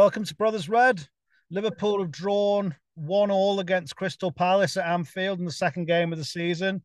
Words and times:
Welcome 0.00 0.24
to 0.24 0.34
Brothers 0.34 0.66
Red. 0.66 1.06
Liverpool 1.50 2.00
have 2.00 2.10
drawn 2.10 2.74
one 2.94 3.30
all 3.30 3.60
against 3.60 3.96
Crystal 3.96 4.32
Palace 4.32 4.78
at 4.78 4.86
Anfield 4.86 5.40
in 5.40 5.44
the 5.44 5.52
second 5.52 5.88
game 5.88 6.10
of 6.10 6.18
the 6.18 6.24
season. 6.24 6.82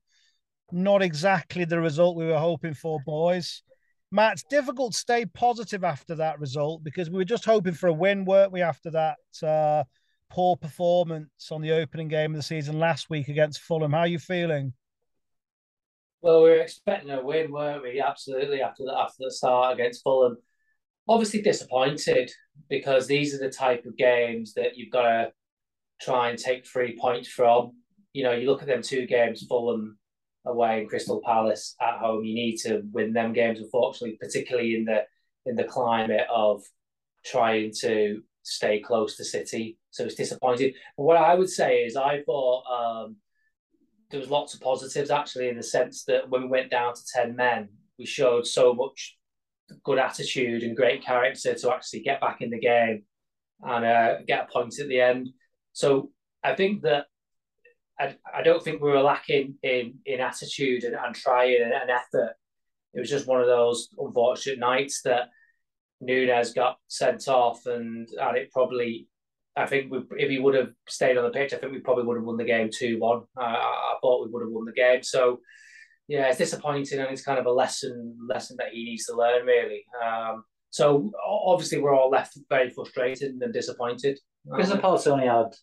Not 0.74 1.02
exactly 1.02 1.64
the 1.64 1.80
result 1.80 2.18
we 2.18 2.26
were 2.26 2.38
hoping 2.38 2.74
for, 2.74 3.00
boys. 3.06 3.64
Matt, 4.12 4.34
it's 4.34 4.44
difficult 4.50 4.92
to 4.92 5.00
stay 5.00 5.26
positive 5.26 5.86
after 5.86 6.16
that 6.16 6.42
result 6.42 6.84
because 6.84 7.10
we 7.10 7.16
were 7.16 7.24
just 7.24 7.46
hoping 7.46 7.74
for 7.74 7.88
a 7.88 7.94
win, 7.94 8.26
weren't 8.26 8.52
we, 8.52 8.62
after 8.62 8.92
that 8.92 9.18
uh, 9.42 9.86
poor 10.30 10.58
performance 10.58 11.50
on 11.54 11.62
the 11.62 11.72
opening 11.72 12.10
game 12.10 12.32
of 12.32 12.36
the 12.36 12.44
season 12.44 12.80
last 12.80 13.10
week 13.10 13.30
against 13.30 13.62
Fulham. 13.62 13.94
How 13.94 14.00
are 14.00 14.08
you 14.08 14.20
feeling? 14.20 14.74
Well, 16.22 16.44
we 16.44 16.50
were 16.50 16.58
expecting 16.58 17.12
a 17.12 17.24
win, 17.24 17.50
weren't 17.50 17.82
we? 17.82 18.02
Absolutely, 18.02 18.62
after 18.62 18.84
the, 18.84 18.94
after 18.94 19.24
the 19.24 19.32
start 19.32 19.76
against 19.76 20.04
Fulham. 20.04 20.36
Obviously 21.08 21.42
disappointed 21.42 22.32
because 22.70 23.08
these 23.08 23.34
are 23.34 23.38
the 23.38 23.50
type 23.50 23.86
of 23.86 23.98
games 23.98 24.54
that 24.54 24.76
you've 24.76 24.92
got 24.92 25.04
to 25.04 25.32
try 26.02 26.30
and 26.30 26.40
take 26.40 26.66
three 26.66 26.98
points 27.00 27.28
from. 27.28 27.74
You 28.14 28.24
know, 28.24 28.32
you 28.32 28.50
look 28.50 28.62
at 28.62 28.68
them 28.68 28.82
two 28.82 29.06
games, 29.06 29.46
Fulham 29.48 29.98
away 30.46 30.80
and 30.80 30.90
Crystal 30.90 31.22
Palace 31.24 31.76
at 31.82 32.00
home. 32.00 32.24
You 32.24 32.34
need 32.34 32.58
to 32.58 32.84
win 32.92 33.14
them 33.14 33.34
games, 33.34 33.60
unfortunately, 33.60 34.18
particularly 34.20 34.76
in 34.76 34.86
the 34.86 35.04
in 35.46 35.56
the 35.56 35.64
climate 35.64 36.26
of 36.34 36.64
trying 37.24 37.72
to 37.82 38.22
stay 38.44 38.80
close 38.80 39.18
to 39.18 39.24
City. 39.24 39.78
So 39.92 40.06
it's 40.06 40.16
disappointing. 40.16 40.74
But 40.98 41.04
what 41.04 41.18
I 41.18 41.36
would 41.36 41.50
say 41.50 41.84
is, 41.84 41.96
I 41.96 42.24
thought 42.24 42.64
um, 42.66 43.18
there 44.10 44.20
was 44.20 44.30
lots 44.30 44.54
of 44.54 44.62
positives 44.62 45.12
actually 45.12 45.50
in 45.50 45.58
the 45.58 45.64
sense 45.64 46.04
that 46.06 46.30
when 46.30 46.44
we 46.44 46.48
went 46.48 46.72
down 46.72 46.94
to 46.96 47.02
ten 47.14 47.36
men, 47.36 47.70
we 48.00 48.06
showed 48.06 48.48
so 48.48 48.74
much 48.74 49.18
good 49.84 49.98
attitude 49.98 50.64
and 50.64 50.76
great 50.76 51.04
character 51.04 51.54
to 51.54 51.74
actually 51.74 52.02
get 52.02 52.22
back 52.22 52.42
in 52.42 52.50
the 52.50 52.60
game 52.60 53.04
and 53.62 53.86
uh, 53.86 54.22
get 54.28 54.48
a 54.48 54.52
point 54.52 54.80
at 54.80 54.88
the 54.88 55.00
end. 55.00 55.30
So 55.74 56.12
I 56.44 56.56
think 56.56 56.84
that 56.84 57.06
I, 58.00 58.16
I 58.34 58.44
don't 58.44 58.64
think 58.64 58.82
we 58.82 58.92
were 58.92 59.02
lacking 59.02 59.56
in 59.64 59.96
in 60.06 60.20
attitude 60.20 60.84
and, 60.84 60.96
and 60.96 61.16
trying 61.16 61.62
and, 61.62 61.74
and 61.74 61.90
effort. 61.90 62.34
It 62.94 63.00
was 63.00 63.10
just 63.10 63.28
one 63.28 63.42
of 63.42 63.48
those 63.48 63.90
unfortunate 63.98 64.60
nights 64.60 65.02
that 65.04 65.30
Nunez 66.02 66.54
got 66.54 66.78
sent 66.88 67.28
off, 67.28 67.66
and 67.66 68.08
and 68.10 68.38
it 68.38 68.52
probably, 68.52 69.08
I 69.56 69.66
think 69.66 69.92
we, 69.92 70.00
if 70.18 70.30
he 70.30 70.40
would 70.40 70.56
have 70.56 70.72
stayed 70.88 71.18
on 71.18 71.24
the 71.24 71.30
pitch, 71.30 71.54
I 71.54 71.58
think 71.58 71.72
we 71.72 71.80
probably 71.80 72.04
would 72.04 72.18
have 72.18 72.26
won 72.26 72.38
the 72.38 72.44
game 72.44 72.70
two 72.72 73.00
one. 73.00 73.24
I, 73.38 73.56
I 73.56 73.96
thought 74.02 74.26
we 74.26 74.32
would 74.32 74.44
have 74.44 74.52
won 74.52 74.66
the 74.66 74.74
game. 74.74 75.04
So 75.04 75.40
yeah, 76.08 76.28
it's 76.28 76.38
disappointing, 76.38 77.00
and 77.00 77.10
it's 77.10 77.24
kind 77.24 77.40
of 77.40 77.46
a 77.46 77.52
lesson 77.52 78.18
lesson 78.30 78.58
that 78.60 78.74
he 78.74 78.86
needs 78.86 79.06
to 79.06 79.16
learn 79.16 79.46
really. 79.46 79.86
Um, 80.04 80.44
so 80.70 81.12
obviously 81.26 81.80
we're 81.80 81.96
all 81.96 82.10
left 82.10 82.38
very 82.50 82.70
frustrated 82.70 83.32
and 83.42 83.54
disappointed. 83.54 84.20
Crystal 84.52 84.78
Palace 84.78 85.08
only 85.08 85.28
had. 85.28 85.54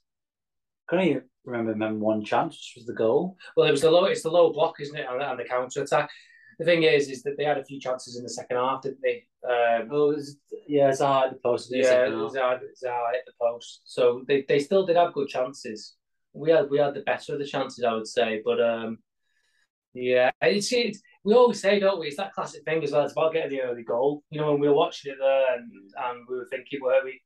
Can 0.89 1.01
you 1.01 1.23
remember 1.45 1.75
them 1.75 2.01
one 2.01 2.25
chance, 2.25 2.55
which 2.55 2.75
was 2.77 2.87
the 2.87 2.95
goal? 2.95 3.37
Well, 3.57 3.69
it 3.69 3.71
was 3.71 3.83
the 3.83 3.91
low. 3.91 4.07
It's 4.07 4.23
the 4.23 4.31
low 4.31 4.53
block, 4.53 4.75
isn't 4.81 4.99
it, 4.99 5.07
and, 5.09 5.39
the 5.39 5.45
counter 5.45 5.83
attack. 5.83 6.11
The 6.59 6.65
thing 6.65 6.83
is, 6.83 7.09
is 7.09 7.23
that 7.23 7.37
they 7.37 7.45
had 7.45 7.59
a 7.59 7.65
few 7.65 7.81
chances 7.81 8.17
in 8.17 8.23
the 8.23 8.29
second 8.29 8.57
half, 8.57 8.83
didn't 8.83 9.01
they? 9.03 9.25
Um, 9.49 9.89
oh, 9.91 10.09
was, 10.09 10.37
yeah, 10.67 10.91
Zaha 10.91 11.27
at 11.27 11.31
the 11.33 11.41
post. 11.43 11.69
Yeah, 11.71 12.07
Zaha, 12.09 12.61
Zaha 12.85 13.15
at 13.15 13.27
the 13.27 13.33
post. 13.41 13.83
So 13.85 14.23
they, 14.29 14.45
they 14.49 14.59
still 14.59 14.87
did 14.87 14.97
have 14.97 15.15
good 15.15 15.29
chances. 15.29 15.95
We 16.33 16.51
had 16.51 16.71
we 16.71 16.79
had 16.79 16.95
the 16.95 17.01
better 17.01 17.35
of 17.35 17.39
the 17.39 17.47
chances, 17.47 17.85
I 17.85 17.95
would 17.95 18.07
say. 18.07 18.43
But 18.45 18.61
um, 18.61 18.99
yeah, 19.95 20.31
it's, 20.41 20.73
it's 20.73 21.01
we 21.25 21.35
always 21.35 21.61
say, 21.61 21.79
don't 21.79 22.01
we? 22.01 22.09
It's 22.09 22.17
that 22.17 22.33
classic 22.33 22.65
thing 22.65 22.83
as 22.83 22.93
well. 22.93 23.05
It's 23.05 23.13
about 23.13 23.33
getting 23.33 23.51
the 23.51 23.63
early 23.63 23.85
goal. 23.85 24.23
You 24.31 24.41
know, 24.41 24.53
when 24.53 24.61
we 24.61 24.69
were 24.69 24.75
watching 24.75 25.13
it 25.13 25.19
there, 25.21 25.55
and 25.57 25.71
and 25.97 26.27
we 26.29 26.37
were 26.37 26.49
thinking, 26.51 26.81
where 26.81 27.05
we 27.05 27.21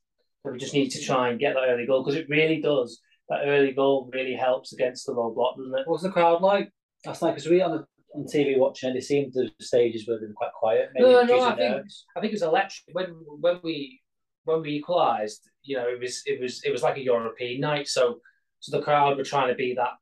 we 0.44 0.58
just 0.58 0.74
need 0.74 0.90
to 0.90 1.02
try 1.02 1.28
and 1.28 1.40
get 1.40 1.54
that 1.54 1.68
early 1.68 1.86
goal 1.86 2.02
because 2.02 2.18
it 2.18 2.28
really 2.28 2.60
does. 2.60 3.00
That 3.28 3.42
early 3.44 3.72
goal 3.72 4.10
really 4.12 4.34
helps 4.34 4.72
against 4.72 5.06
the 5.06 5.12
low 5.12 5.32
block, 5.32 5.56
doesn't 5.56 5.78
it? 5.78 5.86
What's 5.86 6.02
the 6.02 6.10
crowd 6.10 6.42
like? 6.42 6.70
That's 7.04 7.22
like 7.22 7.34
because 7.34 7.48
we 7.48 7.60
on 7.60 7.72
the 7.72 7.84
on 8.14 8.24
TV 8.24 8.58
watching 8.58 8.90
it, 8.90 8.96
it 8.96 9.04
seemed 9.04 9.32
the 9.32 9.50
stages 9.60 10.06
where 10.06 10.18
they 10.18 10.26
were 10.26 10.32
quite 10.32 10.52
quiet. 10.52 10.90
Maybe 10.94 11.10
no, 11.10 11.22
no, 11.22 11.42
I 11.42 11.56
think 11.56 11.86
I 12.16 12.20
think 12.20 12.32
it 12.32 12.36
was 12.36 12.42
electric 12.42 12.94
when 12.94 13.06
when 13.40 13.60
we 13.62 14.00
when 14.44 14.62
we 14.62 14.70
equalised. 14.70 15.48
You 15.62 15.76
know, 15.76 15.88
it 15.88 16.00
was 16.00 16.22
it 16.26 16.40
was 16.40 16.62
it 16.64 16.70
was 16.70 16.82
like 16.82 16.96
a 16.96 17.02
European 17.02 17.60
night. 17.60 17.88
So 17.88 18.18
so 18.60 18.76
the 18.76 18.84
crowd 18.84 19.16
were 19.16 19.24
trying 19.24 19.48
to 19.48 19.54
be 19.54 19.76
that 19.76 19.92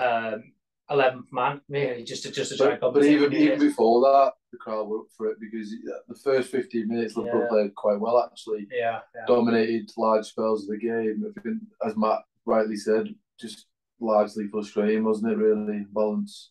um, 0.00 0.52
eleventh 0.90 1.32
man, 1.32 1.60
really, 1.68 2.04
just 2.04 2.22
to 2.22 2.30
just 2.30 2.52
to 2.52 2.56
try. 2.56 2.76
But, 2.80 2.94
but 2.94 3.04
even 3.04 3.32
even 3.32 3.58
before 3.58 4.00
that, 4.00 4.32
the 4.52 4.58
crowd 4.58 4.88
were 4.88 5.00
up 5.00 5.06
for 5.16 5.30
it 5.30 5.38
because 5.40 5.74
the 6.08 6.14
first 6.22 6.50
fifteen 6.50 6.88
minutes 6.88 7.16
Liverpool 7.16 7.42
yeah. 7.42 7.48
played 7.48 7.74
quite 7.74 8.00
well 8.00 8.18
actually. 8.20 8.66
Yeah, 8.70 9.00
yeah, 9.14 9.22
dominated 9.26 9.90
large 9.96 10.26
spells 10.26 10.64
of 10.64 10.70
the 10.70 10.78
game. 10.78 11.24
I 11.26 11.40
think, 11.40 11.58
as 11.86 11.96
Matt 11.96 12.20
rightly 12.46 12.76
said, 12.76 13.14
just 13.38 13.66
largely 14.00 14.48
frustrating, 14.48 15.04
wasn't 15.04 15.32
it? 15.32 15.38
Really 15.38 15.84
balance. 15.92 16.50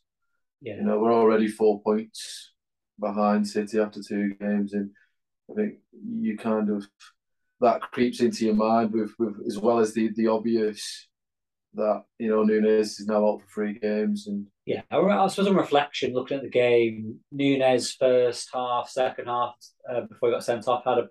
Yeah. 0.62 0.76
You 0.76 0.84
know, 0.84 1.00
we're 1.00 1.14
already 1.14 1.48
four 1.48 1.82
points 1.82 2.54
behind 3.00 3.48
City 3.48 3.80
after 3.80 4.02
two 4.02 4.34
games, 4.40 4.74
and 4.74 4.92
I 5.52 5.54
think 5.54 5.76
you 5.92 6.38
kind 6.38 6.70
of 6.70 6.88
that 7.62 7.82
creeps 7.92 8.20
into 8.20 8.46
your 8.46 8.56
mind 8.56 8.92
with, 8.92 9.14
with 9.18 9.36
as 9.48 9.58
well 9.58 9.80
as 9.80 9.94
the 9.94 10.12
the 10.16 10.28
obvious 10.28 11.08
that 11.74 12.04
you 12.18 12.30
know 12.30 12.44
Nunez 12.44 13.00
is 13.00 13.08
now 13.08 13.28
out 13.28 13.42
for 13.42 13.48
three 13.48 13.80
games 13.80 14.28
and 14.28 14.48
yeah, 14.66 14.82
I 14.92 15.28
suppose 15.28 15.48
on 15.48 15.56
reflection, 15.56 16.14
looking 16.14 16.38
at 16.38 16.44
the 16.44 16.50
game, 16.50 17.20
Nunez 17.32 17.94
first 17.94 18.50
half, 18.54 18.90
second 18.90 19.28
half 19.28 19.56
uh, 19.90 20.02
before 20.02 20.30
he 20.30 20.36
got 20.36 20.44
sent 20.44 20.68
off 20.68 20.84
had 20.84 20.98
a 20.98 21.08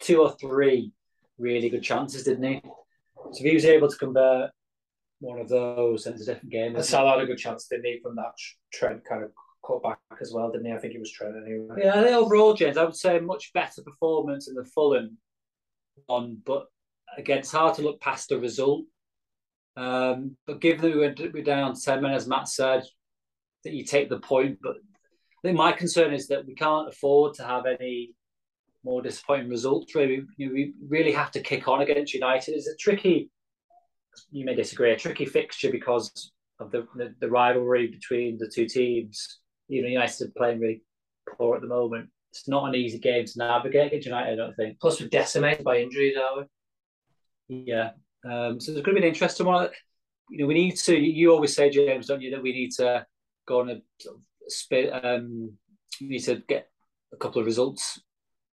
two 0.00 0.22
or 0.22 0.32
three 0.32 0.92
really 1.38 1.68
good 1.68 1.82
chances, 1.82 2.24
didn't 2.24 2.44
he? 2.44 2.60
So 2.64 3.40
if 3.40 3.44
he 3.44 3.54
was 3.54 3.64
able 3.64 3.88
to 3.88 3.96
convert 3.96 4.50
one 5.20 5.38
of 5.38 5.48
those, 5.48 6.04
then 6.04 6.14
it's 6.14 6.22
a 6.22 6.26
different 6.26 6.52
game. 6.52 6.76
And 6.76 6.84
Salah 6.84 7.12
had 7.12 7.20
a 7.20 7.26
good 7.26 7.38
chance, 7.38 7.66
didn't 7.68 7.86
he, 7.86 8.00
from 8.02 8.16
that 8.16 8.32
Trent 8.72 9.04
kind 9.04 9.24
of 9.24 9.30
cut 9.66 9.82
back 9.82 9.98
as 10.20 10.32
well, 10.32 10.50
didn't 10.50 10.66
he? 10.66 10.72
I 10.72 10.78
think 10.78 10.94
it 10.94 11.00
was 11.00 11.10
Trent 11.10 11.34
anyway. 11.36 11.76
Yeah, 11.82 11.98
I 11.98 12.02
think 12.02 12.16
overall, 12.16 12.54
James, 12.54 12.76
I 12.76 12.84
would 12.84 12.96
say 12.96 13.18
much 13.18 13.52
better 13.52 13.82
performance 13.82 14.48
in 14.48 14.54
the 14.54 14.64
Fulham 14.64 15.18
one, 16.06 16.38
but 16.44 16.66
again, 17.16 17.38
it's 17.38 17.52
hard 17.52 17.74
to 17.74 17.82
look 17.82 18.00
past 18.00 18.28
the 18.28 18.38
result. 18.38 18.84
Um, 19.76 20.36
but 20.46 20.60
given 20.60 20.90
that 20.90 21.18
we 21.18 21.28
we're 21.28 21.42
down 21.42 21.74
ten 21.74 22.02
men, 22.02 22.14
as 22.14 22.26
Matt 22.26 22.48
said, 22.48 22.84
that 23.64 23.74
you 23.74 23.84
take 23.84 24.08
the 24.08 24.20
point. 24.20 24.58
But 24.62 24.76
I 24.76 25.40
think 25.42 25.58
my 25.58 25.72
concern 25.72 26.14
is 26.14 26.28
that 26.28 26.46
we 26.46 26.54
can't 26.54 26.88
afford 26.88 27.34
to 27.34 27.44
have 27.44 27.66
any 27.66 28.14
more 28.84 29.02
disappointing 29.02 29.50
results. 29.50 29.94
Really, 29.94 30.22
know, 30.38 30.52
we 30.52 30.72
really 30.88 31.12
have 31.12 31.30
to 31.32 31.40
kick 31.40 31.68
on 31.68 31.82
against 31.82 32.14
United. 32.14 32.54
It's 32.54 32.68
a 32.68 32.76
tricky. 32.76 33.30
You 34.30 34.46
may 34.46 34.54
disagree. 34.54 34.92
A 34.92 34.96
tricky 34.96 35.26
fixture 35.26 35.70
because 35.70 36.32
of 36.58 36.70
the 36.70 36.86
the, 36.96 37.14
the 37.20 37.28
rivalry 37.28 37.88
between 37.88 38.38
the 38.38 38.50
two 38.52 38.66
teams. 38.66 39.40
You 39.68 39.82
know, 39.82 39.88
United 39.88 40.28
are 40.28 40.32
playing 40.36 40.60
really 40.60 40.82
poor 41.36 41.56
at 41.56 41.62
the 41.62 41.68
moment. 41.68 42.08
It's 42.30 42.48
not 42.48 42.68
an 42.68 42.74
easy 42.74 42.98
game 42.98 43.26
to 43.26 43.38
navigate 43.38 43.88
against 43.88 44.06
United. 44.06 44.32
I 44.32 44.36
don't 44.36 44.54
think. 44.54 44.80
Plus, 44.80 45.00
we're 45.00 45.08
decimated 45.08 45.64
by 45.64 45.78
injuries, 45.78 46.16
are 46.16 46.40
we? 47.48 47.64
Yeah, 47.66 47.90
um, 48.30 48.60
so 48.60 48.72
it's 48.72 48.80
going 48.82 48.96
to 48.96 49.00
be 49.00 49.06
an 49.06 49.12
interesting 49.12 49.46
one. 49.46 49.68
You 50.30 50.38
know, 50.38 50.46
we 50.46 50.54
need 50.54 50.76
to. 50.76 50.96
You 50.96 51.32
always 51.32 51.54
say, 51.54 51.70
James, 51.70 52.06
don't 52.06 52.20
you, 52.20 52.30
that 52.32 52.42
we 52.42 52.52
need 52.52 52.72
to 52.72 53.06
go 53.46 53.60
on 53.60 53.70
a 53.70 53.76
sort 54.00 54.16
of 54.16 54.22
spit. 54.48 54.92
Um, 55.04 55.52
we 56.00 56.08
need 56.08 56.24
to 56.24 56.42
get 56.48 56.68
a 57.12 57.16
couple 57.16 57.40
of 57.40 57.46
results 57.46 58.00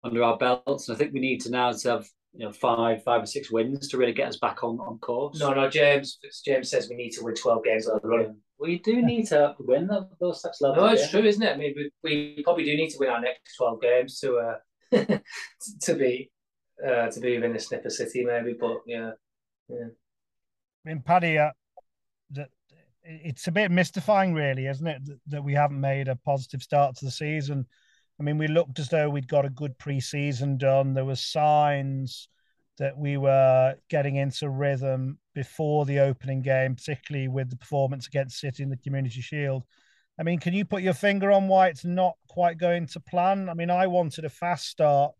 under 0.04 0.22
our 0.22 0.36
belts, 0.36 0.88
and 0.88 0.96
I 0.96 0.98
think 0.98 1.12
we 1.12 1.20
need 1.20 1.40
to 1.42 1.50
now 1.50 1.72
to 1.72 1.90
have 1.90 2.06
you 2.34 2.44
know 2.44 2.52
five, 2.52 3.02
five 3.02 3.22
or 3.22 3.26
six 3.26 3.50
wins 3.50 3.88
to 3.88 3.96
really 3.96 4.12
get 4.12 4.28
us 4.28 4.38
back 4.38 4.62
on 4.62 4.78
on 4.80 4.98
course. 4.98 5.40
No, 5.40 5.52
no, 5.54 5.68
James. 5.68 6.18
James 6.44 6.70
says 6.70 6.88
we 6.88 6.96
need 6.96 7.10
to 7.12 7.24
win 7.24 7.34
twelve 7.34 7.64
games 7.64 7.88
on 7.88 8.00
the 8.02 8.08
run. 8.08 8.36
Well, 8.58 8.70
you 8.70 8.80
do 8.80 9.02
need 9.02 9.26
to 9.28 9.54
win 9.58 9.88
those 10.20 10.42
types 10.42 10.60
of 10.60 10.76
levels. 10.76 10.86
No, 10.86 10.92
it's 10.92 11.10
true, 11.10 11.24
isn't 11.24 11.42
it? 11.42 11.54
I 11.54 11.56
mean, 11.56 11.74
we, 11.76 12.36
we 12.36 12.42
probably 12.44 12.64
do 12.64 12.76
need 12.76 12.90
to 12.90 12.98
win 12.98 13.08
our 13.08 13.20
next 13.20 13.56
twelve 13.56 13.80
games 13.80 14.20
to 14.20 14.36
uh, 14.36 15.18
to 15.82 15.94
be 15.94 16.30
uh, 16.86 17.08
to 17.08 17.20
be 17.20 17.34
within 17.34 17.54
the 17.54 17.58
snipper 17.58 17.90
city, 17.90 18.24
maybe. 18.24 18.54
But 18.58 18.78
yeah. 18.86 19.12
Yeah. 19.68 19.88
I 20.84 20.88
mean, 20.88 21.02
Paddy, 21.02 21.38
uh, 21.38 21.50
that 22.30 22.50
it's 23.04 23.46
a 23.46 23.52
bit 23.52 23.70
mystifying, 23.70 24.34
really, 24.34 24.66
isn't 24.66 24.86
it, 24.86 25.04
that, 25.04 25.18
that 25.28 25.44
we 25.44 25.54
haven't 25.54 25.80
made 25.80 26.08
a 26.08 26.16
positive 26.16 26.62
start 26.62 26.96
to 26.96 27.04
the 27.04 27.10
season. 27.10 27.66
I 28.20 28.22
mean, 28.22 28.38
we 28.38 28.48
looked 28.48 28.78
as 28.78 28.88
though 28.88 29.10
we'd 29.10 29.28
got 29.28 29.44
a 29.44 29.50
good 29.50 29.76
pre-season 29.78 30.58
done. 30.58 30.94
There 30.94 31.04
were 31.04 31.16
signs 31.16 32.28
that 32.78 32.96
we 32.96 33.16
were 33.16 33.74
getting 33.88 34.16
into 34.16 34.48
rhythm 34.48 35.18
before 35.34 35.84
the 35.84 36.00
opening 36.00 36.42
game, 36.42 36.74
particularly 36.74 37.28
with 37.28 37.50
the 37.50 37.56
performance 37.56 38.06
against 38.06 38.38
City 38.40 38.62
in 38.62 38.70
the 38.70 38.76
Community 38.76 39.20
Shield. 39.20 39.64
I 40.18 40.22
mean, 40.22 40.38
can 40.38 40.54
you 40.54 40.64
put 40.64 40.82
your 40.82 40.94
finger 40.94 41.32
on 41.32 41.48
why 41.48 41.68
it's 41.68 41.84
not 41.84 42.14
quite 42.28 42.58
going 42.58 42.86
to 42.88 43.00
plan? 43.00 43.48
I 43.48 43.54
mean, 43.54 43.70
I 43.70 43.86
wanted 43.86 44.24
a 44.24 44.30
fast 44.30 44.66
start. 44.66 45.12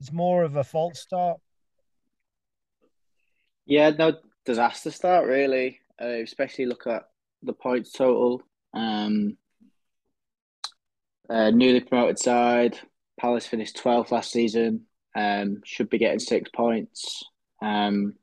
It's 0.00 0.12
more 0.12 0.42
of 0.42 0.56
a 0.56 0.64
false 0.64 1.00
start. 1.00 1.38
Yeah, 3.68 3.90
no 3.90 4.14
disaster 4.46 4.90
start 4.90 5.26
really. 5.26 5.80
Uh, 6.00 6.22
especially 6.22 6.64
look 6.64 6.86
at 6.86 7.04
the 7.42 7.52
points 7.52 7.92
total. 7.92 8.42
Um, 8.72 9.36
uh, 11.28 11.50
newly 11.50 11.80
promoted 11.80 12.18
side, 12.18 12.78
Palace 13.20 13.46
finished 13.46 13.76
12th 13.76 14.10
last 14.10 14.32
season. 14.32 14.86
Um, 15.14 15.60
should 15.64 15.90
be 15.90 15.98
getting 15.98 16.18
six 16.18 16.50
points. 16.50 17.22
Um, 17.60 18.14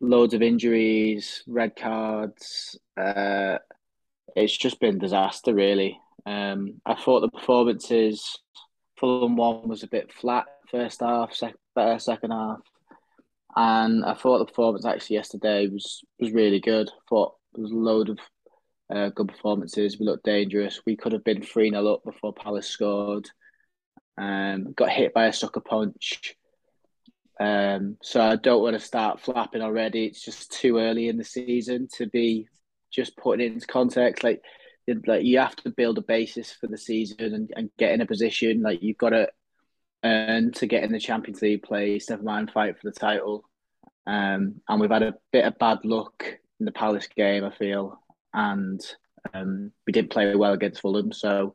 loads 0.00 0.34
of 0.34 0.42
injuries, 0.42 1.42
red 1.46 1.74
cards. 1.74 2.78
Uh, 2.94 3.58
it's 4.36 4.56
just 4.56 4.80
been 4.80 4.98
disaster, 4.98 5.54
really. 5.54 5.98
Um, 6.26 6.82
I 6.84 6.94
thought 6.94 7.20
the 7.20 7.30
performances, 7.30 8.38
Fulham 8.98 9.36
one 9.36 9.66
was 9.66 9.82
a 9.82 9.88
bit 9.88 10.12
flat 10.12 10.44
first 10.70 11.00
half, 11.00 11.32
sec- 11.32 11.54
better 11.74 11.98
second 11.98 12.32
half, 12.32 12.60
and 13.58 14.04
I 14.04 14.14
thought 14.14 14.38
the 14.38 14.44
performance 14.44 14.86
actually 14.86 15.16
yesterday 15.16 15.66
was 15.66 16.04
was 16.20 16.30
really 16.30 16.60
good. 16.60 16.88
I 16.88 17.00
thought 17.08 17.34
there 17.52 17.62
was 17.62 17.72
a 17.72 17.74
load 17.74 18.08
of 18.08 18.18
uh, 18.94 19.08
good 19.08 19.26
performances. 19.26 19.98
We 19.98 20.06
looked 20.06 20.24
dangerous. 20.24 20.80
We 20.86 20.96
could 20.96 21.10
have 21.10 21.24
been 21.24 21.42
3 21.42 21.70
0 21.70 21.94
up 21.94 22.04
before 22.04 22.32
Palace 22.32 22.68
scored. 22.68 23.28
Um, 24.16 24.74
got 24.74 24.90
hit 24.90 25.12
by 25.12 25.26
a 25.26 25.32
sucker 25.32 25.60
punch. 25.60 26.36
Um, 27.40 27.96
so 28.00 28.20
I 28.20 28.36
don't 28.36 28.62
want 28.62 28.74
to 28.74 28.80
start 28.80 29.20
flapping 29.20 29.62
already. 29.62 30.06
It's 30.06 30.24
just 30.24 30.52
too 30.52 30.78
early 30.78 31.08
in 31.08 31.16
the 31.16 31.24
season 31.24 31.88
to 31.96 32.06
be 32.06 32.46
just 32.92 33.16
putting 33.16 33.44
it 33.44 33.52
into 33.52 33.66
context. 33.66 34.22
Like, 34.22 34.40
like 35.08 35.24
you 35.24 35.40
have 35.40 35.56
to 35.56 35.70
build 35.70 35.98
a 35.98 36.02
basis 36.02 36.52
for 36.52 36.68
the 36.68 36.78
season 36.78 37.34
and, 37.34 37.50
and 37.56 37.70
get 37.76 37.92
in 37.92 38.02
a 38.02 38.06
position. 38.06 38.62
Like 38.62 38.82
you've 38.84 38.98
got 38.98 39.10
to 39.10 39.28
earn 40.04 40.52
to 40.52 40.66
get 40.66 40.84
in 40.84 40.92
the 40.92 41.00
Champions 41.00 41.42
League 41.42 41.62
place. 41.64 42.08
Never 42.08 42.22
mind 42.22 42.52
fight 42.52 42.78
for 42.78 42.88
the 42.88 42.98
title. 42.98 43.47
Um, 44.08 44.62
and 44.68 44.80
we've 44.80 44.90
had 44.90 45.02
a 45.02 45.14
bit 45.32 45.44
of 45.44 45.58
bad 45.58 45.84
luck 45.84 46.24
in 46.58 46.66
the 46.66 46.72
Palace 46.72 47.08
game. 47.14 47.44
I 47.44 47.50
feel 47.50 48.00
and 48.32 48.80
um, 49.34 49.72
we 49.86 49.92
didn't 49.92 50.10
play 50.10 50.34
well 50.34 50.52
against 50.52 50.80
Fulham. 50.80 51.12
So 51.12 51.54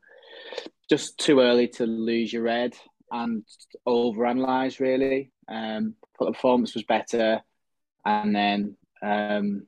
just 0.88 1.18
too 1.18 1.40
early 1.40 1.68
to 1.68 1.86
lose 1.86 2.32
your 2.32 2.48
head 2.48 2.74
and 3.10 3.44
overanalyze 3.86 4.80
really. 4.80 5.32
Um, 5.48 5.94
but 6.18 6.26
the 6.26 6.32
performance 6.32 6.74
was 6.74 6.84
better, 6.84 7.42
and 8.04 8.34
then 8.34 8.76
um, 9.02 9.66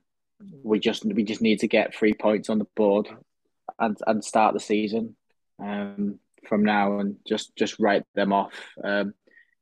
we 0.62 0.78
just 0.78 1.04
we 1.04 1.24
just 1.24 1.42
need 1.42 1.60
to 1.60 1.68
get 1.68 1.94
three 1.94 2.14
points 2.14 2.48
on 2.48 2.58
the 2.58 2.66
board 2.76 3.08
and 3.78 3.98
and 4.06 4.24
start 4.24 4.54
the 4.54 4.60
season 4.60 5.16
um, 5.58 6.18
from 6.48 6.64
now 6.64 6.98
and 7.00 7.16
just 7.26 7.54
just 7.56 7.78
write 7.78 8.04
them 8.14 8.32
off. 8.32 8.54
Um, 8.82 9.14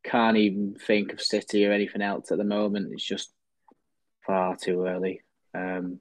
can't 0.04 0.36
even 0.36 0.76
think 0.86 1.12
of 1.12 1.20
City 1.20 1.66
or 1.66 1.72
anything 1.72 2.02
else 2.02 2.30
at 2.30 2.38
the 2.38 2.44
moment. 2.44 2.92
It's 2.92 3.04
just 3.04 3.32
far 4.26 4.56
too 4.56 4.84
early. 4.84 5.22
Um, 5.54 6.00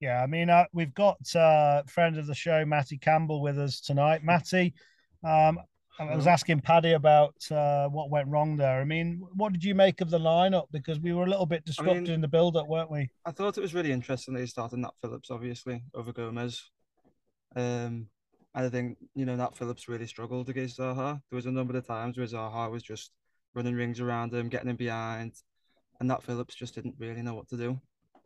yeah, 0.00 0.22
I 0.22 0.26
mean, 0.26 0.48
uh, 0.48 0.64
we've 0.72 0.94
got 0.94 1.18
uh, 1.36 1.82
friend 1.84 2.16
of 2.16 2.26
the 2.26 2.34
show, 2.34 2.64
Matty 2.64 2.96
Campbell, 2.96 3.42
with 3.42 3.58
us 3.58 3.80
tonight. 3.80 4.24
Matty, 4.24 4.74
um, 5.22 5.58
I 5.98 6.16
was 6.16 6.26
asking 6.26 6.60
Paddy 6.60 6.92
about 6.92 7.34
uh, 7.50 7.86
what 7.88 8.08
went 8.08 8.28
wrong 8.28 8.56
there. 8.56 8.80
I 8.80 8.84
mean, 8.84 9.20
what 9.34 9.52
did 9.52 9.62
you 9.62 9.74
make 9.74 10.00
of 10.00 10.08
the 10.08 10.18
lineup? 10.18 10.64
Because 10.72 10.98
we 10.98 11.12
were 11.12 11.24
a 11.24 11.28
little 11.28 11.44
bit 11.44 11.66
disrupted 11.66 11.96
I 11.96 12.00
mean, 12.00 12.10
in 12.12 12.20
the 12.22 12.28
build-up, 12.28 12.66
weren't 12.68 12.90
we? 12.90 13.10
I 13.26 13.32
thought 13.32 13.58
it 13.58 13.60
was 13.60 13.74
really 13.74 13.92
interesting 13.92 14.32
that 14.32 14.40
he 14.40 14.46
started 14.46 14.78
Nat 14.78 14.94
Phillips, 15.02 15.30
obviously, 15.30 15.82
over 15.94 16.12
Gomez. 16.12 16.70
Um, 17.54 18.06
I 18.54 18.68
think 18.68 18.98
you 19.14 19.24
know 19.24 19.36
Nat 19.36 19.56
Phillips 19.56 19.88
really 19.88 20.06
struggled 20.06 20.48
against 20.48 20.78
Zaha. 20.78 21.20
There 21.30 21.36
was 21.36 21.46
a 21.46 21.52
number 21.52 21.76
of 21.76 21.86
times 21.86 22.18
where 22.18 22.26
Zaha 22.26 22.70
was 22.70 22.82
just 22.82 23.12
running 23.54 23.74
rings 23.74 24.00
around 24.00 24.34
him, 24.34 24.48
getting 24.48 24.70
him 24.70 24.76
behind, 24.76 25.34
and 25.98 26.08
Nat 26.08 26.22
Phillips 26.22 26.54
just 26.54 26.74
didn't 26.74 26.96
really 26.98 27.22
know 27.22 27.34
what 27.34 27.48
to 27.48 27.56
do 27.56 27.62
You 27.62 27.78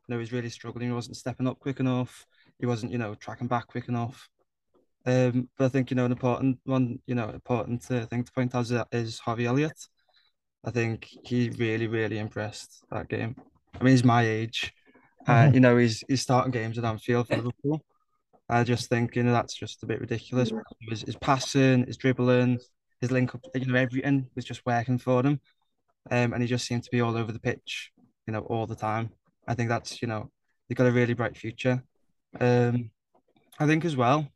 know, 0.08 0.16
he 0.16 0.20
was 0.20 0.32
really 0.32 0.50
struggling. 0.50 0.88
He 0.88 0.94
wasn't 0.94 1.16
stepping 1.16 1.46
up 1.46 1.58
quick 1.58 1.80
enough. 1.80 2.26
He 2.58 2.66
wasn't, 2.66 2.92
you 2.92 2.98
know, 2.98 3.14
tracking 3.14 3.48
back 3.48 3.66
quick 3.66 3.88
enough. 3.88 4.28
Um, 5.06 5.48
but 5.58 5.66
I 5.66 5.68
think 5.68 5.90
you 5.90 5.96
know 5.96 6.06
an 6.06 6.12
important 6.12 6.58
one, 6.64 6.98
you 7.06 7.14
know, 7.14 7.28
important 7.28 7.90
uh, 7.90 8.06
thing 8.06 8.24
to 8.24 8.32
point 8.32 8.54
out 8.54 8.70
is, 8.70 8.72
is 8.92 9.18
Harvey 9.18 9.46
Elliott. 9.46 9.78
I 10.64 10.70
think 10.70 11.06
he 11.24 11.50
really, 11.50 11.86
really 11.86 12.18
impressed 12.18 12.82
that 12.90 13.08
game. 13.08 13.36
I 13.78 13.84
mean, 13.84 13.92
he's 13.92 14.04
my 14.04 14.26
age, 14.26 14.72
and 15.26 15.48
mm-hmm. 15.48 15.54
you 15.54 15.60
know, 15.60 15.76
he's 15.76 16.02
he's 16.08 16.22
starting 16.22 16.52
games 16.52 16.78
at 16.78 16.84
Anfield 16.84 17.28
for 17.28 17.36
Liverpool. 17.36 17.84
I 18.48 18.62
just 18.64 18.88
think 18.88 19.16
you 19.16 19.22
know 19.22 19.32
that's 19.32 19.54
just 19.54 19.82
a 19.82 19.86
bit 19.86 20.00
ridiculous. 20.00 20.50
His, 20.88 21.02
his 21.02 21.16
passing, 21.16 21.86
his 21.86 21.96
dribbling, 21.96 22.58
his 23.00 23.10
link 23.10 23.34
up, 23.34 23.40
you 23.54 23.66
know, 23.66 23.78
everything 23.78 24.26
was 24.34 24.44
just 24.44 24.66
working 24.66 24.98
for 24.98 25.24
him, 25.24 25.40
um, 26.10 26.32
and 26.32 26.42
he 26.42 26.48
just 26.48 26.66
seemed 26.66 26.84
to 26.84 26.90
be 26.90 27.00
all 27.00 27.16
over 27.16 27.32
the 27.32 27.38
pitch, 27.38 27.90
you 28.26 28.32
know, 28.32 28.40
all 28.40 28.66
the 28.66 28.74
time. 28.74 29.10
I 29.48 29.54
think 29.54 29.68
that's 29.68 30.02
you 30.02 30.08
know 30.08 30.30
they've 30.68 30.76
got 30.76 30.86
a 30.86 30.92
really 30.92 31.14
bright 31.14 31.36
future. 31.36 31.82
Um, 32.38 32.90
I 33.58 33.66
think 33.66 33.84
as 33.84 33.96
well, 33.96 34.28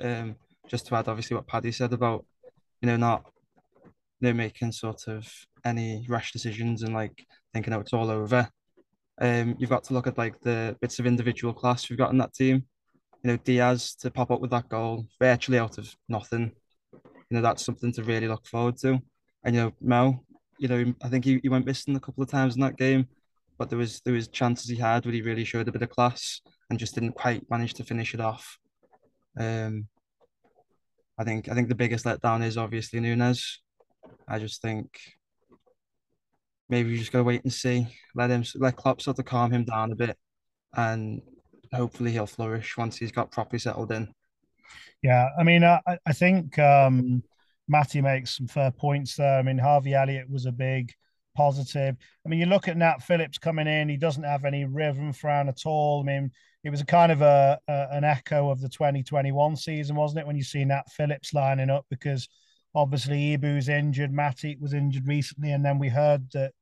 um, 0.00 0.36
just 0.68 0.86
to 0.86 0.94
add 0.94 1.08
obviously 1.08 1.36
what 1.36 1.46
Paddy 1.46 1.72
said 1.72 1.92
about 1.92 2.24
you 2.80 2.86
know 2.86 2.96
not 2.96 3.24
you 3.84 4.28
know 4.28 4.32
making 4.32 4.72
sort 4.72 5.08
of 5.08 5.28
any 5.64 6.06
rash 6.08 6.32
decisions 6.32 6.82
and 6.82 6.94
like 6.94 7.26
thinking 7.52 7.72
oh 7.72 7.80
it's 7.80 7.92
all 7.92 8.10
over. 8.10 8.48
Um, 9.18 9.56
you've 9.58 9.70
got 9.70 9.84
to 9.84 9.94
look 9.94 10.06
at 10.06 10.18
like 10.18 10.40
the 10.40 10.76
bits 10.80 10.98
of 10.98 11.06
individual 11.06 11.54
class 11.54 11.88
we've 11.88 11.98
got 11.98 12.12
in 12.12 12.18
that 12.18 12.34
team. 12.34 12.64
You 13.26 13.32
know 13.32 13.38
Diaz 13.38 13.96
to 13.96 14.10
pop 14.12 14.30
up 14.30 14.40
with 14.40 14.52
that 14.52 14.68
goal 14.68 15.04
virtually 15.18 15.58
out 15.58 15.78
of 15.78 15.92
nothing. 16.08 16.52
You 16.92 17.00
know 17.32 17.42
that's 17.42 17.64
something 17.64 17.92
to 17.94 18.04
really 18.04 18.28
look 18.28 18.46
forward 18.46 18.76
to. 18.78 19.00
And 19.42 19.56
you 19.56 19.62
know 19.62 19.72
Mel, 19.80 20.24
you 20.60 20.68
know 20.68 20.94
I 21.02 21.08
think 21.08 21.24
he, 21.24 21.40
he 21.42 21.48
went 21.48 21.66
missing 21.66 21.96
a 21.96 22.00
couple 22.00 22.22
of 22.22 22.30
times 22.30 22.54
in 22.54 22.60
that 22.60 22.76
game 22.76 23.08
but 23.58 23.68
there 23.68 23.78
was 23.78 24.00
there 24.02 24.14
was 24.14 24.28
chances 24.28 24.68
he 24.68 24.76
had 24.76 25.04
where 25.04 25.14
he 25.14 25.22
really 25.22 25.44
showed 25.44 25.66
a 25.66 25.72
bit 25.72 25.82
of 25.82 25.90
class 25.90 26.40
and 26.70 26.78
just 26.78 26.94
didn't 26.94 27.14
quite 27.14 27.48
manage 27.50 27.74
to 27.74 27.84
finish 27.84 28.14
it 28.14 28.20
off. 28.20 28.58
Um, 29.36 29.88
I 31.18 31.24
think 31.24 31.48
I 31.48 31.54
think 31.54 31.68
the 31.68 31.74
biggest 31.74 32.04
letdown 32.04 32.44
is 32.44 32.56
obviously 32.56 33.00
Nunez. 33.00 33.60
I 34.28 34.38
just 34.38 34.62
think 34.62 35.00
maybe 36.68 36.90
we 36.90 36.98
just 36.98 37.12
gotta 37.12 37.24
wait 37.24 37.42
and 37.42 37.52
see. 37.52 37.86
Let 38.14 38.30
him 38.30 38.44
let 38.56 38.76
Klopp 38.76 39.00
sort 39.00 39.18
of 39.18 39.24
calm 39.24 39.52
him 39.52 39.64
down 39.64 39.92
a 39.92 39.96
bit, 39.96 40.16
and 40.74 41.22
hopefully 41.72 42.12
he'll 42.12 42.26
flourish 42.26 42.76
once 42.76 42.96
he's 42.96 43.12
got 43.12 43.30
properly 43.30 43.58
settled 43.58 43.92
in. 43.92 44.08
Yeah, 45.02 45.28
I 45.38 45.42
mean, 45.42 45.62
I 45.64 45.80
I 45.86 46.12
think 46.12 46.58
um, 46.58 47.22
Matty 47.68 48.00
makes 48.00 48.36
some 48.36 48.46
fair 48.46 48.70
points 48.70 49.16
there. 49.16 49.38
I 49.38 49.42
mean, 49.42 49.58
Harvey 49.58 49.94
Elliott 49.94 50.30
was 50.30 50.46
a 50.46 50.52
big 50.52 50.92
positive. 51.36 51.96
I 52.24 52.28
mean, 52.28 52.40
you 52.40 52.46
look 52.46 52.66
at 52.66 52.76
Nat 52.76 53.02
Phillips 53.02 53.38
coming 53.38 53.66
in; 53.66 53.88
he 53.88 53.96
doesn't 53.96 54.22
have 54.22 54.44
any 54.44 54.64
rhythm 54.64 55.12
Fran 55.12 55.48
at 55.48 55.66
all. 55.66 56.00
I 56.00 56.04
mean, 56.04 56.30
it 56.64 56.70
was 56.70 56.80
a 56.80 56.86
kind 56.86 57.12
of 57.12 57.22
a, 57.22 57.58
a, 57.68 57.86
an 57.92 58.04
echo 58.04 58.50
of 58.50 58.60
the 58.60 58.68
2021 58.68 59.56
season, 59.56 59.96
wasn't 59.96 60.20
it? 60.20 60.26
When 60.26 60.36
you 60.36 60.42
see 60.42 60.64
Nat 60.64 60.90
Phillips 60.90 61.34
lining 61.34 61.70
up 61.70 61.86
because 61.90 62.28
obviously 62.74 63.36
Ibou's 63.36 63.68
injured, 63.68 64.12
Matip 64.12 64.60
was 64.60 64.74
injured 64.74 65.06
recently, 65.06 65.52
and 65.52 65.64
then 65.64 65.78
we 65.78 65.88
heard 65.88 66.30
that 66.32 66.52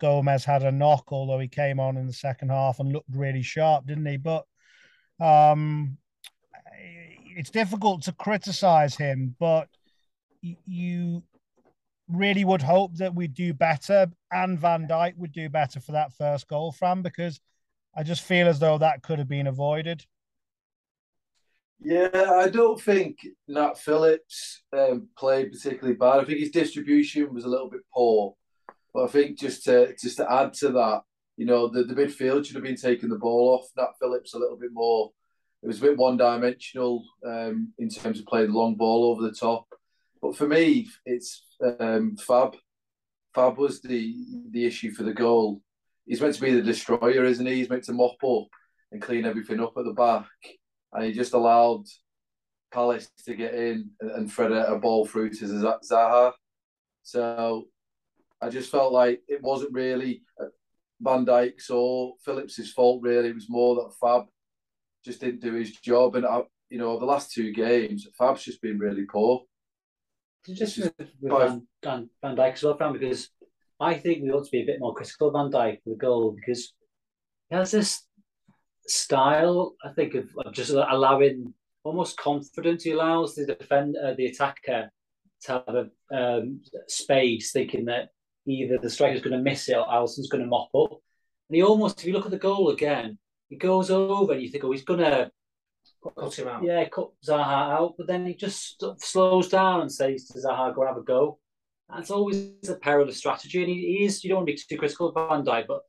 Gomez 0.00 0.44
had 0.44 0.62
a 0.62 0.72
knock, 0.72 1.04
although 1.12 1.38
he 1.38 1.48
came 1.48 1.80
on 1.80 1.96
in 1.96 2.06
the 2.06 2.12
second 2.12 2.50
half 2.50 2.78
and 2.80 2.92
looked 2.92 3.08
really 3.14 3.42
sharp, 3.42 3.86
didn't 3.86 4.06
he? 4.06 4.16
But 4.16 4.44
um, 5.20 5.96
it's 7.36 7.50
difficult 7.50 8.02
to 8.02 8.12
criticize 8.12 8.96
him, 8.96 9.34
but 9.38 9.68
you 10.40 11.22
really 12.08 12.44
would 12.44 12.62
hope 12.62 12.94
that 12.96 13.14
we'd 13.14 13.34
do 13.34 13.54
better 13.54 14.06
and 14.30 14.58
Van 14.58 14.86
Dijk 14.86 15.16
would 15.16 15.32
do 15.32 15.48
better 15.48 15.80
for 15.80 15.92
that 15.92 16.12
first 16.12 16.48
goal, 16.48 16.72
Fran, 16.72 17.02
because 17.02 17.40
I 17.96 18.02
just 18.02 18.22
feel 18.22 18.46
as 18.46 18.58
though 18.58 18.78
that 18.78 19.02
could 19.02 19.18
have 19.18 19.28
been 19.28 19.46
avoided. 19.46 20.04
Yeah, 21.80 22.08
I 22.12 22.48
don't 22.48 22.80
think 22.80 23.18
Nat 23.48 23.78
Phillips 23.78 24.62
um, 24.72 25.08
played 25.18 25.52
particularly 25.52 25.96
bad. 25.96 26.20
I 26.20 26.24
think 26.24 26.38
his 26.38 26.50
distribution 26.50 27.34
was 27.34 27.44
a 27.44 27.48
little 27.48 27.68
bit 27.68 27.82
poor, 27.92 28.34
but 28.92 29.04
I 29.04 29.06
think 29.08 29.38
just 29.38 29.64
to 29.64 29.94
just 30.00 30.16
to 30.18 30.30
add 30.30 30.54
to 30.54 30.70
that, 30.70 31.02
you 31.36 31.46
know, 31.46 31.68
the, 31.68 31.84
the 31.84 31.94
midfield 31.94 32.44
should 32.44 32.54
have 32.54 32.64
been 32.64 32.76
taking 32.76 33.08
the 33.08 33.18
ball 33.18 33.54
off 33.54 33.70
Nat 33.76 33.92
Phillips 34.00 34.34
a 34.34 34.38
little 34.38 34.56
bit 34.56 34.70
more. 34.72 35.10
It 35.62 35.66
was 35.66 35.78
a 35.78 35.82
bit 35.82 35.96
one 35.96 36.16
dimensional 36.16 37.04
um, 37.26 37.72
in 37.78 37.88
terms 37.88 38.20
of 38.20 38.26
playing 38.26 38.52
the 38.52 38.58
long 38.58 38.74
ball 38.74 39.04
over 39.04 39.22
the 39.22 39.32
top. 39.34 39.66
But 40.20 40.36
for 40.36 40.46
me, 40.46 40.88
it's 41.04 41.44
um, 41.80 42.16
Fab. 42.16 42.56
Fab 43.34 43.58
was 43.58 43.80
the 43.80 44.14
the 44.50 44.64
issue 44.64 44.92
for 44.92 45.02
the 45.02 45.12
goal. 45.12 45.60
He's 46.06 46.20
meant 46.20 46.34
to 46.34 46.40
be 46.40 46.54
the 46.54 46.62
destroyer, 46.62 47.24
isn't 47.24 47.46
he? 47.46 47.56
He's 47.56 47.70
meant 47.70 47.84
to 47.84 47.92
mop 47.92 48.22
up 48.22 48.48
and 48.92 49.02
clean 49.02 49.24
everything 49.24 49.60
up 49.60 49.72
at 49.76 49.84
the 49.84 49.92
back, 49.92 50.28
and 50.92 51.04
he 51.04 51.12
just 51.12 51.32
allowed 51.32 51.84
Palace 52.72 53.10
to 53.24 53.34
get 53.34 53.54
in 53.54 53.90
and 54.00 54.30
thread 54.30 54.52
a 54.52 54.76
ball 54.76 55.06
through 55.06 55.30
to 55.30 55.44
Zaha. 55.44 56.32
So 57.02 57.68
I 58.40 58.50
just 58.50 58.70
felt 58.70 58.92
like 58.92 59.22
it 59.28 59.42
wasn't 59.42 59.72
really 59.72 60.22
Van 61.04 61.24
Dijk's 61.24 61.70
or 61.70 62.14
Phillips's 62.24 62.72
fault. 62.72 63.02
Really, 63.02 63.28
it 63.28 63.34
was 63.34 63.50
more 63.50 63.76
that 63.76 63.94
Fab 64.00 64.24
just 65.04 65.20
didn't 65.20 65.42
do 65.42 65.52
his 65.52 65.72
job. 65.72 66.16
And 66.16 66.26
I, 66.26 66.42
you 66.70 66.78
know, 66.78 66.98
the 66.98 67.04
last 67.04 67.32
two 67.32 67.52
games, 67.52 68.06
Fab's 68.18 68.44
just 68.44 68.62
been 68.62 68.78
really 68.78 69.04
poor 69.04 69.42
just 70.52 70.78
with, 70.78 70.94
with 71.20 71.32
Van, 71.82 72.10
Van, 72.22 72.38
as 72.38 72.62
well, 72.62 72.76
Fran, 72.76 72.92
because 72.92 73.30
I 73.80 73.94
think 73.94 74.22
we 74.22 74.30
ought 74.30 74.44
to 74.44 74.50
be 74.50 74.62
a 74.62 74.66
bit 74.66 74.80
more 74.80 74.94
critical 74.94 75.28
of 75.28 75.34
Van 75.34 75.50
Dijk 75.50 75.82
for 75.82 75.90
the 75.90 75.96
goal 75.96 76.32
because 76.32 76.72
he 77.48 77.56
has 77.56 77.70
this 77.70 78.02
style, 78.86 79.74
I 79.84 79.90
think, 79.92 80.14
of, 80.14 80.28
of 80.44 80.52
just 80.52 80.70
allowing 80.70 81.54
almost 81.82 82.18
confidence. 82.18 82.84
He 82.84 82.92
allows 82.92 83.34
the 83.34 83.46
defender, 83.46 83.98
uh, 84.04 84.14
the 84.16 84.26
attacker, 84.26 84.90
to 85.42 85.64
have 85.66 85.76
a 85.76 85.90
um, 86.16 86.60
space, 86.88 87.52
thinking 87.52 87.86
that 87.86 88.08
either 88.46 88.78
the 88.78 88.90
striker's 88.90 89.22
going 89.22 89.36
to 89.36 89.42
miss 89.42 89.68
it 89.68 89.76
or 89.76 89.86
Alisson's 89.86 90.28
going 90.28 90.42
to 90.42 90.48
mop 90.48 90.68
up. 90.74 90.92
And 91.48 91.56
he 91.56 91.62
almost, 91.62 92.00
if 92.00 92.06
you 92.06 92.12
look 92.12 92.24
at 92.24 92.30
the 92.30 92.38
goal 92.38 92.70
again, 92.70 93.18
he 93.48 93.56
goes 93.56 93.90
over 93.90 94.32
and 94.32 94.42
you 94.42 94.48
think, 94.48 94.64
oh, 94.64 94.72
he's 94.72 94.84
going 94.84 95.00
to 95.00 95.30
cut 96.18 96.38
him 96.38 96.48
out. 96.48 96.62
Yeah, 96.62 96.88
cut 96.88 97.10
Zaha 97.26 97.78
out, 97.78 97.94
but 97.96 98.06
then 98.06 98.26
he 98.26 98.34
just 98.34 98.82
slows 98.98 99.48
down 99.48 99.82
and 99.82 99.92
says 99.92 100.26
to 100.28 100.38
Zaha, 100.38 100.74
go 100.74 100.82
and 100.82 100.88
have 100.88 100.98
a 100.98 101.02
go. 101.02 101.38
That's 101.88 102.10
always 102.10 102.68
a 102.68 102.76
perilous 102.76 103.18
strategy. 103.18 103.62
And 103.62 103.70
he, 103.70 104.04
is, 104.04 104.24
you 104.24 104.30
don't 104.30 104.38
want 104.38 104.48
to 104.48 104.54
be 104.54 104.60
too 104.68 104.78
critical 104.78 105.08
of 105.08 105.14
Van 105.14 105.44
Dijk, 105.44 105.66
but 105.66 105.82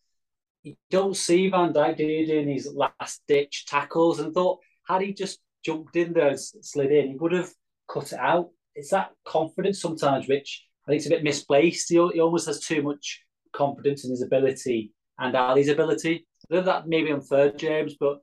you 0.63 0.75
don't 0.91 1.15
see 1.15 1.49
Van 1.49 1.73
Dijk 1.73 1.97
doing 1.97 2.47
these 2.47 2.67
last 2.67 3.21
ditch 3.27 3.65
tackles. 3.65 4.19
And 4.19 4.33
thought, 4.33 4.59
had 4.87 5.01
he 5.01 5.13
just 5.13 5.39
jumped 5.63 5.95
in 5.95 6.13
there 6.13 6.29
and 6.29 6.39
slid 6.39 6.91
in, 6.91 7.11
he 7.11 7.15
would 7.15 7.31
have 7.31 7.49
cut 7.89 8.11
it 8.11 8.19
out. 8.19 8.49
It's 8.75 8.89
that 8.89 9.11
confidence 9.25 9.79
sometimes, 9.79 10.27
which 10.27 10.65
I 10.87 10.91
think 10.91 10.97
it's 10.97 11.07
a 11.07 11.09
bit 11.09 11.23
misplaced. 11.23 11.89
He, 11.89 11.95
he 12.13 12.19
almost 12.19 12.47
has 12.47 12.59
too 12.59 12.81
much 12.81 13.21
confidence 13.53 14.05
in 14.05 14.11
his 14.11 14.21
ability 14.21 14.91
and 15.19 15.35
Ali's 15.35 15.69
ability. 15.69 16.27
I 16.51 16.55
know 16.55 16.61
that 16.61 16.87
maybe 16.87 17.11
on 17.11 17.21
third, 17.21 17.57
James, 17.57 17.95
but 17.99 18.19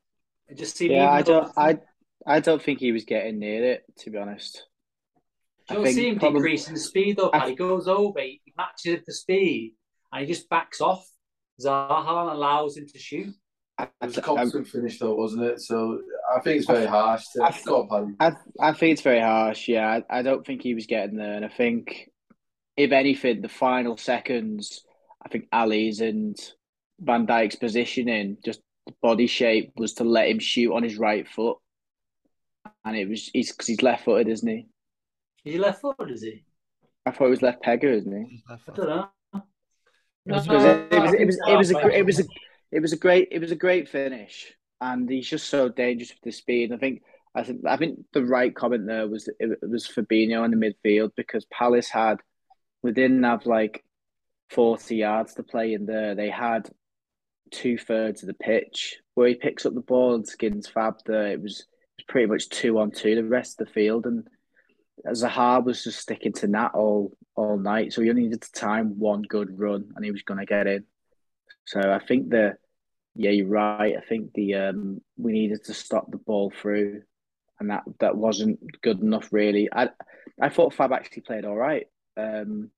it 0.49 0.59
just 0.59 0.76
seemed. 0.76 0.92
Yeah, 0.92 1.11
I 1.11 1.23
don't. 1.23 1.50
I 1.57 1.78
I 2.26 2.40
don't 2.40 2.62
think 2.62 2.78
he 2.78 2.92
was 2.92 3.04
getting 3.04 3.38
near 3.38 3.64
it. 3.64 3.83
To 4.00 4.11
be 4.11 4.19
honest, 4.19 4.64
you 5.69 5.76
don't 5.76 5.87
see 5.87 6.09
him 6.09 6.19
probably, 6.19 6.40
decreasing 6.40 6.75
the 6.75 6.81
speed 6.81 7.16
though. 7.16 7.33
He 7.47 7.54
goes 7.54 7.88
over, 7.88 8.21
he 8.21 8.40
matches 8.57 9.04
the 9.07 9.12
speed, 9.12 9.75
and 10.12 10.21
he 10.23 10.33
just 10.33 10.49
backs 10.49 10.81
off. 10.81 11.07
Zaha 11.61 12.33
allows 12.33 12.76
him 12.76 12.87
to 12.88 12.99
shoot. 12.99 13.35
It 13.81 13.90
was 14.00 14.19
a 14.19 14.23
competent 14.23 14.69
finish 14.69 14.99
though, 14.99 15.14
wasn't 15.14 15.42
it? 15.45 15.61
So 15.61 16.00
I 16.35 16.40
think 16.40 16.59
it's 16.59 16.66
very 16.66 16.87
harsh. 16.87 17.25
To, 17.35 17.42
I, 17.42 18.28
I, 18.28 18.33
I 18.61 18.73
think 18.73 18.92
it's 18.92 19.02
very 19.02 19.21
harsh. 19.21 19.66
Yeah, 19.66 19.88
I, 19.88 20.19
I 20.19 20.23
don't 20.23 20.47
think 20.47 20.62
he 20.62 20.75
was 20.75 20.87
getting 20.87 21.16
there, 21.16 21.35
and 21.35 21.45
I 21.45 21.49
think 21.49 22.11
if 22.76 22.93
anything, 22.93 23.43
the 23.43 23.49
final 23.49 23.97
seconds, 23.97 24.85
I 25.25 25.29
think 25.29 25.47
Ali's 25.52 26.00
and 26.00 26.37
Van 27.00 27.26
Dijk's 27.26 27.57
positioning, 27.57 28.38
just 28.45 28.61
body 29.02 29.26
shape, 29.26 29.73
was 29.76 29.95
to 29.95 30.05
let 30.05 30.29
him 30.29 30.38
shoot 30.38 30.73
on 30.73 30.83
his 30.83 30.99
right 30.99 31.29
foot, 31.29 31.59
and 32.85 32.97
it 32.97 33.09
was 33.09 33.31
he's 33.33 33.52
because 33.52 33.67
he's 33.67 33.83
left 33.83 34.05
footed, 34.05 34.29
isn't 34.29 34.49
he? 34.49 34.67
He's 35.45 35.61
left 35.61 35.81
footed? 35.81 36.11
Is 36.11 36.23
he? 36.23 36.45
I 37.05 37.11
thought 37.11 37.25
he 37.25 37.31
was 37.31 37.43
left 37.43 37.62
pegger, 37.62 37.93
isn't 37.93 38.26
he? 38.26 38.43
I 38.49 38.57
don't 38.75 38.88
know. 38.88 39.09
it 40.26 40.33
was, 40.33 40.47
it 40.47 40.52
was, 40.52 40.64
it 40.64 41.00
was, 41.00 41.14
it 41.14 41.57
was, 41.57 41.71
a, 41.73 41.99
it 41.99 42.07
was 42.07 42.21
a, 42.21 42.25
it 42.71 42.81
was 42.81 42.93
a 42.93 42.97
great, 42.97 43.29
it 43.33 43.41
was 43.41 43.50
a 43.50 43.57
great 43.57 43.88
finish, 43.88 44.52
and 44.81 45.09
he's 45.09 45.29
just 45.29 45.49
so 45.49 45.69
dangerous 45.69 46.11
with 46.11 46.23
the 46.23 46.33
speed. 46.33 46.73
I 46.73 46.76
think, 46.76 47.02
I 47.35 47.43
think, 47.43 47.62
I 47.67 47.76
think 47.76 47.99
the 48.12 48.25
right 48.25 48.55
comment 48.55 48.87
there 48.87 49.09
was 49.09 49.29
it, 49.41 49.59
it 49.62 49.69
was 49.69 49.88
Fabinho 49.88 50.45
in 50.45 50.50
the 50.52 50.75
midfield 50.85 51.11
because 51.17 51.45
Palace 51.47 51.88
had, 51.88 52.19
we 52.82 52.92
didn't 52.92 53.22
have 53.22 53.46
like 53.46 53.84
forty 54.50 54.96
yards 54.96 55.34
to 55.34 55.42
play 55.42 55.72
in 55.72 55.86
there. 55.86 56.14
They 56.14 56.30
had 56.30 56.68
two 57.50 57.78
thirds 57.78 58.22
of 58.22 58.28
the 58.28 58.34
pitch 58.34 58.96
where 59.14 59.28
he 59.28 59.34
picks 59.34 59.66
up 59.66 59.74
the 59.74 59.80
ball 59.80 60.14
and 60.14 60.26
skins 60.26 60.68
Fab 60.68 60.96
there. 61.06 61.28
It 61.28 61.42
was, 61.42 61.66
pretty 62.08 62.26
much 62.26 62.48
two 62.48 62.78
on 62.78 62.90
two 62.90 63.14
the 63.14 63.22
rest 63.22 63.60
of 63.60 63.66
the 63.66 63.72
field, 63.72 64.06
and 64.06 64.26
Zaha 65.06 65.64
was 65.64 65.84
just 65.84 66.00
sticking 66.00 66.32
to 66.34 66.48
Nat 66.48 66.72
all 66.74 67.16
all 67.36 67.56
night. 67.56 67.92
So 67.92 68.02
he 68.02 68.10
only 68.10 68.22
needed 68.22 68.42
to 68.42 68.52
time 68.52 68.98
one 68.98 69.22
good 69.22 69.58
run, 69.58 69.92
and 69.94 70.04
he 70.04 70.10
was 70.10 70.22
going 70.22 70.40
to 70.40 70.46
get 70.46 70.66
in. 70.66 70.84
So 71.64 71.80
I 71.80 72.04
think 72.04 72.30
the 72.30 72.56
yeah, 73.14 73.30
you're 73.30 73.46
right. 73.46 73.94
I 73.96 74.00
think 74.00 74.32
the 74.32 74.54
um, 74.54 75.00
we 75.16 75.32
needed 75.32 75.64
to 75.64 75.74
stop 75.74 76.10
the 76.10 76.16
ball 76.16 76.50
through, 76.50 77.02
and 77.60 77.70
that 77.70 77.84
that 78.00 78.16
wasn't 78.16 78.58
good 78.82 79.00
enough. 79.00 79.32
Really, 79.32 79.68
I 79.72 79.90
I 80.40 80.48
thought 80.48 80.74
Fab 80.74 80.92
actually 80.92 81.22
played 81.22 81.44
all 81.44 81.56
right. 81.56 81.86
Um, 82.16 82.71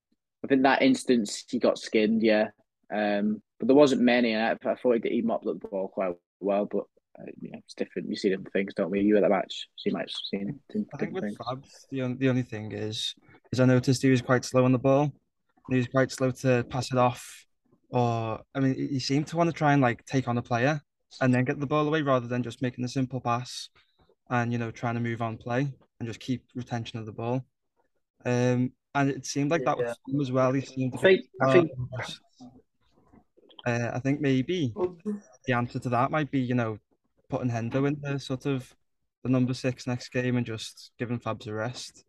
I 0.43 0.47
think 0.47 0.63
that 0.63 0.81
instance 0.81 1.43
he 1.49 1.59
got 1.59 1.79
skinned, 1.79 2.21
yeah. 2.21 2.49
Um, 2.93 3.41
but 3.59 3.67
there 3.67 3.75
wasn't 3.75 4.01
many, 4.01 4.33
and 4.33 4.43
I, 4.43 4.71
I 4.71 4.75
thought 4.75 4.99
he, 5.03 5.09
he 5.09 5.21
mopped 5.21 5.47
up 5.47 5.59
the 5.59 5.67
ball 5.67 5.87
quite 5.87 6.13
well. 6.39 6.65
But 6.65 6.83
uh, 7.19 7.31
yeah, 7.41 7.57
it's 7.57 7.73
different. 7.73 8.09
You 8.09 8.15
see 8.15 8.29
different 8.29 8.53
things, 8.53 8.73
don't 8.73 8.91
we? 8.91 9.01
You 9.01 9.17
at 9.17 9.23
the 9.23 9.29
match, 9.29 9.67
so 9.75 9.89
you 9.89 9.93
might 9.93 10.09
have 10.09 10.09
seen. 10.29 10.59
I 10.93 10.97
think 10.97 11.13
with 11.13 11.23
things. 11.23 11.37
Fab, 11.37 11.63
the 11.89 12.01
only, 12.03 12.17
the 12.17 12.29
only 12.29 12.43
thing 12.43 12.71
is, 12.71 13.15
is 13.51 13.59
I 13.59 13.65
noticed 13.65 14.01
he 14.01 14.09
was 14.09 14.21
quite 14.21 14.45
slow 14.45 14.65
on 14.65 14.71
the 14.71 14.79
ball. 14.79 15.11
He 15.69 15.77
was 15.77 15.87
quite 15.87 16.11
slow 16.11 16.31
to 16.31 16.63
pass 16.69 16.91
it 16.91 16.97
off, 16.97 17.45
or 17.89 18.39
I 18.53 18.59
mean, 18.59 18.75
he 18.75 18.99
seemed 18.99 19.27
to 19.27 19.37
want 19.37 19.49
to 19.49 19.53
try 19.53 19.73
and 19.73 19.81
like 19.81 20.05
take 20.05 20.27
on 20.27 20.37
a 20.37 20.43
player 20.43 20.81
and 21.21 21.33
then 21.33 21.45
get 21.45 21.59
the 21.59 21.67
ball 21.67 21.87
away 21.87 22.01
rather 22.01 22.27
than 22.27 22.43
just 22.43 22.61
making 22.61 22.83
a 22.83 22.89
simple 22.89 23.21
pass 23.21 23.69
and 24.29 24.51
you 24.51 24.57
know 24.57 24.71
trying 24.71 24.95
to 24.95 24.99
move 24.99 25.21
on 25.21 25.37
play 25.37 25.71
and 25.99 26.07
just 26.07 26.19
keep 26.19 26.43
retention 26.55 26.99
of 26.99 27.05
the 27.05 27.11
ball. 27.11 27.45
Um, 28.25 28.71
and 28.95 29.09
it 29.09 29.25
seemed 29.25 29.51
like 29.51 29.63
that 29.65 29.77
yeah. 29.77 29.87
was 29.87 29.97
him 30.07 30.21
as 30.21 30.31
well. 30.31 30.53
He 30.53 30.61
seemed. 30.61 30.95
I 30.95 30.97
think. 30.97 31.25
I 31.41 31.53
think. 31.53 31.71
Uh, 33.65 33.91
I 33.93 33.99
think 33.99 34.21
maybe 34.21 34.73
the 35.45 35.53
answer 35.53 35.79
to 35.79 35.89
that 35.89 36.11
might 36.11 36.29
be, 36.29 36.39
you 36.39 36.53
know, 36.53 36.77
putting 37.29 37.49
Hendo 37.49 37.87
in 37.87 37.97
the 37.99 38.19
sort 38.19 38.45
of 38.45 38.71
the 39.23 39.29
number 39.29 39.55
six 39.55 39.87
next 39.87 40.09
game 40.09 40.37
and 40.37 40.45
just 40.45 40.91
giving 40.99 41.19
Fabs 41.19 41.47
a 41.47 41.53
rest. 41.53 42.05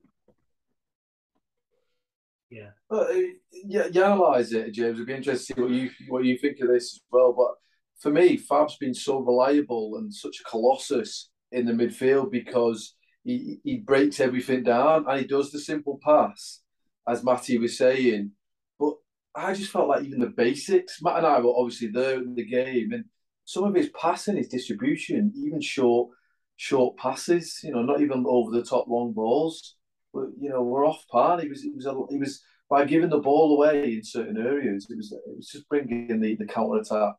Yeah. 2.51 2.71
Uh, 2.91 3.07
yeah, 3.51 3.87
you 3.87 4.05
analyse 4.05 4.53
it, 4.53 4.73
James. 4.73 4.97
It'd 4.97 5.07
be 5.07 5.15
interesting 5.15 5.57
to 5.57 5.63
see 5.63 5.63
what 5.63 5.71
you 5.71 5.91
what 6.09 6.25
you 6.25 6.39
think 6.39 6.61
of 6.61 6.69
this 6.69 6.95
as 6.95 7.01
well. 7.11 7.33
But 7.33 7.55
for 7.99 8.11
me, 8.11 8.37
Fab's 8.37 8.77
been 8.77 8.95
so 8.95 9.19
reliable 9.19 9.97
and 9.97 10.13
such 10.13 10.41
a 10.41 10.45
colossus 10.45 11.31
in 11.53 11.65
the 11.65 11.73
midfield 11.73 12.31
because 12.31 12.95
he, 13.25 13.59
he 13.65 13.79
breaks 13.79 14.21
everything 14.21 14.63
down 14.63 15.05
and 15.09 15.21
he 15.21 15.27
does 15.27 15.51
the 15.51 15.59
simple 15.59 15.99
pass, 16.03 16.61
as 17.09 17.25
Matty 17.25 17.59
was 17.59 17.79
saying. 17.79 18.33
But 18.79 18.95
I 19.35 19.55
just 19.55 19.71
felt 19.71 19.89
like 19.89 20.05
even 20.05 20.21
the 20.21 20.29
basics, 20.29 21.03
Matt 21.03 21.19
and 21.19 21.27
I 21.27 21.41
were 21.41 21.55
obviously 21.57 21.89
there 21.89 22.19
in 22.19 22.35
the 22.35 22.45
game, 22.45 22.93
and 22.93 23.05
some 23.45 23.65
of 23.65 23.75
his 23.75 23.91
passing, 23.91 24.37
his 24.37 24.49
distribution, 24.49 25.33
even 25.37 25.61
short 25.61 26.11
short 26.57 26.97
passes, 26.97 27.61
you 27.63 27.71
know, 27.71 27.83
not 27.83 28.01
even 28.01 28.25
over 28.27 28.51
the 28.51 28.65
top 28.65 28.89
long 28.89 29.13
balls, 29.13 29.77
but 30.13 30.25
you 30.41 30.49
know, 30.49 30.63
we're 30.63 30.87
off 30.87 31.05
par. 31.11 31.41
He 31.41 31.49
was 31.49 31.63
he 31.63 31.71
was 31.71 31.87
he 32.11 32.19
was 32.19 32.43
by 32.69 32.85
giving 32.85 33.11
the 33.11 33.19
ball 33.19 33.57
away 33.57 33.95
in 33.95 34.03
certain 34.03 34.39
areas. 34.39 34.87
It 34.91 34.97
was 34.97 35.13
it 35.13 35.37
was 35.37 35.49
just 35.49 35.69
bringing 35.69 36.21
the 36.21 36.37
the 36.37 36.47
counter 36.47 36.81
attack 36.81 37.15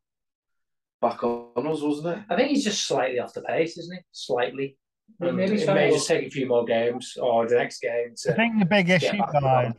back 1.01 1.23
on 1.23 1.67
us, 1.67 1.81
wasn't 1.81 2.17
it? 2.17 2.23
I 2.29 2.35
think 2.35 2.49
he's 2.49 2.63
just 2.63 2.85
slightly 2.87 3.19
off 3.19 3.33
the 3.33 3.41
pace, 3.41 3.77
isn't 3.77 3.95
he? 3.95 4.01
Slightly. 4.11 4.77
Maybe 5.19 5.61
it 5.61 5.67
may 5.67 5.91
just 5.91 6.07
take 6.07 6.27
a 6.27 6.29
few 6.29 6.47
more 6.47 6.65
games 6.65 7.17
or 7.19 7.47
the 7.47 7.55
next 7.55 7.81
game. 7.81 8.13
To 8.23 8.33
I 8.33 8.35
think 8.35 8.59
the 8.59 8.65
big 8.65 8.89
issue, 8.89 9.17
guys, 9.17 9.73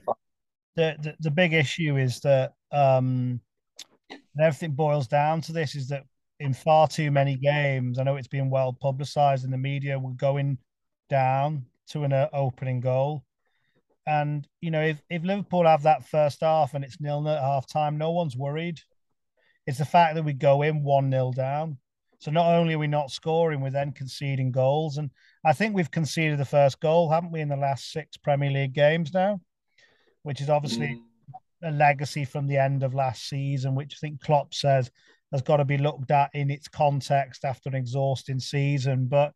the, 0.75 0.97
the 1.01 1.15
the 1.21 1.31
big 1.31 1.53
issue 1.53 1.97
is 1.97 2.21
that 2.21 2.55
um, 2.73 3.41
and 4.11 4.45
everything 4.45 4.73
boils 4.73 5.07
down 5.07 5.41
to 5.43 5.53
this 5.53 5.75
is 5.75 5.89
that 5.89 6.05
in 6.41 6.55
far 6.55 6.89
too 6.89 7.11
many 7.11 7.37
games. 7.37 7.99
I 7.99 8.05
know 8.05 8.17
it's 8.17 8.29
been 8.29 8.51
well 8.51 8.73
publicized 8.73 9.45
in 9.45 9.51
the 9.51 9.59
media. 9.59 9.99
We're 9.99 10.13
going 10.13 10.59
down 11.09 11.67
to 11.91 12.05
an 12.05 12.13
uh, 12.13 12.29
opening 12.33 12.81
goal. 12.81 13.25
And, 14.07 14.47
you 14.61 14.71
know, 14.71 14.83
if, 14.83 15.03
if 15.11 15.23
Liverpool 15.23 15.67
have 15.67 15.83
that 15.83 16.09
first 16.09 16.41
half 16.41 16.75
and 16.75 16.85
it's 16.85 17.01
nil 17.01 17.21
nil 17.21 17.35
at 17.35 17.43
half 17.43 17.67
time, 17.67 17.99
no 17.99 18.13
one's 18.13 18.37
worried. 18.37 18.81
It's 19.67 19.79
the 19.79 19.85
fact 19.85 20.15
that 20.15 20.25
we 20.25 20.33
go 20.33 20.63
in 20.63 20.83
1 20.83 21.11
nil 21.11 21.33
down. 21.33 21.79
So 22.19 22.33
not 22.33 22.53
only 22.53 22.75
are 22.75 22.79
we 22.79 22.89
not 22.89 23.11
scoring, 23.11 23.61
we're 23.61 23.71
then 23.71 23.93
conceding 23.93 24.51
goals. 24.51 24.99
And 24.99 25.11
I 25.45 25.53
think 25.53 25.75
we've 25.75 25.91
conceded 25.91 26.39
the 26.39 26.45
first 26.45 26.81
goal, 26.81 27.11
haven't 27.11 27.31
we, 27.31 27.41
in 27.41 27.49
the 27.49 27.57
last 27.57 27.93
six 27.93 28.17
Premier 28.17 28.51
League 28.51 28.73
games 28.73 29.15
now, 29.15 29.41
which 30.23 30.41
is 30.41 30.51
obviously 30.51 30.89
mm. 30.89 31.69
a 31.69 31.71
legacy 31.71 32.25
from 32.25 32.49
the 32.49 32.57
end 32.57 32.83
of 32.83 32.93
last 32.93 33.29
season, 33.29 33.77
which 33.77 33.95
I 33.97 33.99
think 34.01 34.21
Klopp 34.21 34.53
says 34.53 34.91
has 35.31 35.43
got 35.43 35.59
to 35.59 35.65
be 35.65 35.79
looked 35.79 36.11
at 36.11 36.31
in 36.35 36.51
its 36.51 36.69
context 36.69 37.45
after 37.45 37.69
an 37.69 37.77
exhausting 37.77 38.41
season. 38.41 39.07
But 39.07 39.33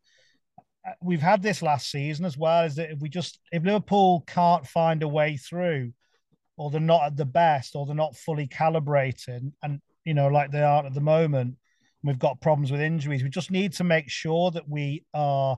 uh, 0.85 0.91
we've 1.01 1.21
had 1.21 1.41
this 1.41 1.61
last 1.61 1.89
season 1.89 2.25
as 2.25 2.37
well. 2.37 2.65
Is 2.65 2.75
that 2.75 2.91
if 2.91 2.99
we 2.99 3.07
just 3.07 3.39
if 3.53 3.63
Liverpool 3.63 4.25
can't 4.27 4.67
find 4.67 5.03
a 5.03 5.07
way 5.07 5.37
through, 5.37 5.93
or 6.57 6.69
they're 6.69 6.81
not 6.81 7.05
at 7.05 7.17
the 7.17 7.25
best, 7.25 7.75
or 7.75 7.85
they're 7.85 7.95
not 7.95 8.17
fully 8.17 8.47
calibrated, 8.47 9.49
and 9.61 9.79
you 10.03 10.13
know 10.13 10.27
like 10.27 10.51
they 10.51 10.63
aren't 10.63 10.87
at 10.87 10.93
the 10.93 10.99
moment, 11.01 11.55
we've 12.03 12.19
got 12.19 12.41
problems 12.41 12.71
with 12.71 12.81
injuries. 12.81 13.23
We 13.23 13.29
just 13.29 13.51
need 13.51 13.73
to 13.73 13.83
make 13.83 14.09
sure 14.09 14.51
that 14.51 14.67
we 14.67 15.05
are, 15.13 15.57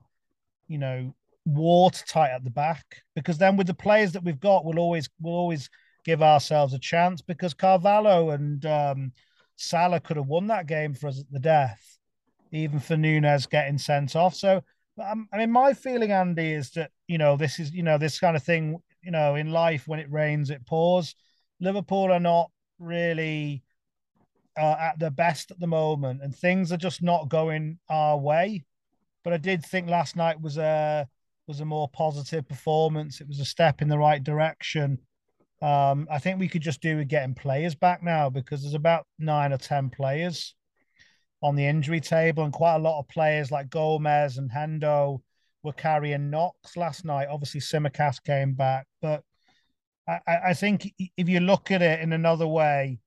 you 0.68 0.78
know, 0.78 1.14
watertight 1.44 2.30
at 2.30 2.44
the 2.44 2.50
back 2.50 2.84
because 3.14 3.38
then 3.38 3.56
with 3.56 3.66
the 3.66 3.74
players 3.74 4.12
that 4.12 4.24
we've 4.24 4.40
got, 4.40 4.64
we'll 4.64 4.78
always 4.78 5.08
we'll 5.20 5.34
always 5.34 5.68
give 6.04 6.22
ourselves 6.22 6.72
a 6.72 6.78
chance 6.78 7.20
because 7.20 7.52
Carvalho 7.52 8.30
and 8.30 8.64
um, 8.64 9.12
Salah 9.56 10.00
could 10.00 10.16
have 10.16 10.28
won 10.28 10.46
that 10.48 10.66
game 10.66 10.94
for 10.94 11.08
us 11.08 11.20
at 11.20 11.30
the 11.30 11.40
death, 11.40 11.98
even 12.52 12.78
for 12.78 12.96
Nunez 12.96 13.46
getting 13.46 13.78
sent 13.78 14.14
off. 14.14 14.34
So, 14.34 14.62
um, 15.02 15.28
I 15.32 15.38
mean, 15.38 15.50
my 15.50 15.72
feeling, 15.74 16.12
Andy, 16.12 16.52
is 16.52 16.70
that 16.72 16.90
you 17.08 17.18
know 17.18 17.36
this 17.36 17.58
is 17.58 17.72
you 17.72 17.82
know 17.82 17.98
this 17.98 18.20
kind 18.20 18.36
of 18.36 18.42
thing. 18.42 18.78
You 19.02 19.12
know, 19.12 19.36
in 19.36 19.52
life, 19.52 19.86
when 19.86 20.00
it 20.00 20.10
rains, 20.10 20.50
it 20.50 20.66
pours. 20.66 21.14
Liverpool 21.60 22.12
are 22.12 22.20
not 22.20 22.50
really 22.78 23.62
uh, 24.56 24.76
at 24.80 24.98
their 24.98 25.10
best 25.10 25.50
at 25.50 25.60
the 25.60 25.66
moment, 25.66 26.22
and 26.22 26.34
things 26.34 26.72
are 26.72 26.76
just 26.76 27.02
not 27.02 27.28
going 27.28 27.78
our 27.88 28.18
way. 28.18 28.64
But 29.24 29.32
I 29.32 29.38
did 29.38 29.64
think 29.64 29.88
last 29.88 30.16
night 30.16 30.40
was 30.40 30.56
a 30.56 31.06
was 31.46 31.60
a 31.60 31.64
more 31.64 31.88
positive 31.88 32.48
performance. 32.48 33.20
It 33.20 33.28
was 33.28 33.40
a 33.40 33.44
step 33.44 33.82
in 33.82 33.88
the 33.88 33.98
right 33.98 34.22
direction. 34.22 34.98
Um, 35.62 36.06
I 36.10 36.18
think 36.18 36.38
we 36.38 36.48
could 36.48 36.62
just 36.62 36.82
do 36.82 36.96
with 36.96 37.08
getting 37.08 37.34
players 37.34 37.74
back 37.74 38.02
now 38.02 38.28
because 38.28 38.62
there's 38.62 38.74
about 38.74 39.06
nine 39.18 39.52
or 39.52 39.58
ten 39.58 39.90
players 39.90 40.54
on 41.42 41.54
the 41.54 41.66
injury 41.66 42.00
table, 42.00 42.44
and 42.44 42.52
quite 42.52 42.76
a 42.76 42.80
lot 42.80 42.98
of 42.98 43.08
players 43.08 43.50
like 43.50 43.70
Gomez 43.70 44.38
and 44.38 44.50
Hendo 44.50 45.20
were 45.62 45.72
carrying 45.72 46.30
knocks 46.30 46.76
last 46.76 47.04
night. 47.04 47.28
Obviously, 47.30 47.60
Tsimikas 47.60 48.22
came 48.22 48.54
back, 48.54 48.86
but 49.02 49.22
I, 50.08 50.20
I 50.48 50.54
think 50.54 50.92
if 51.16 51.28
you 51.28 51.40
look 51.40 51.70
at 51.70 51.82
it 51.82 52.00
in 52.00 52.12
another 52.12 52.46
way, 52.46 53.00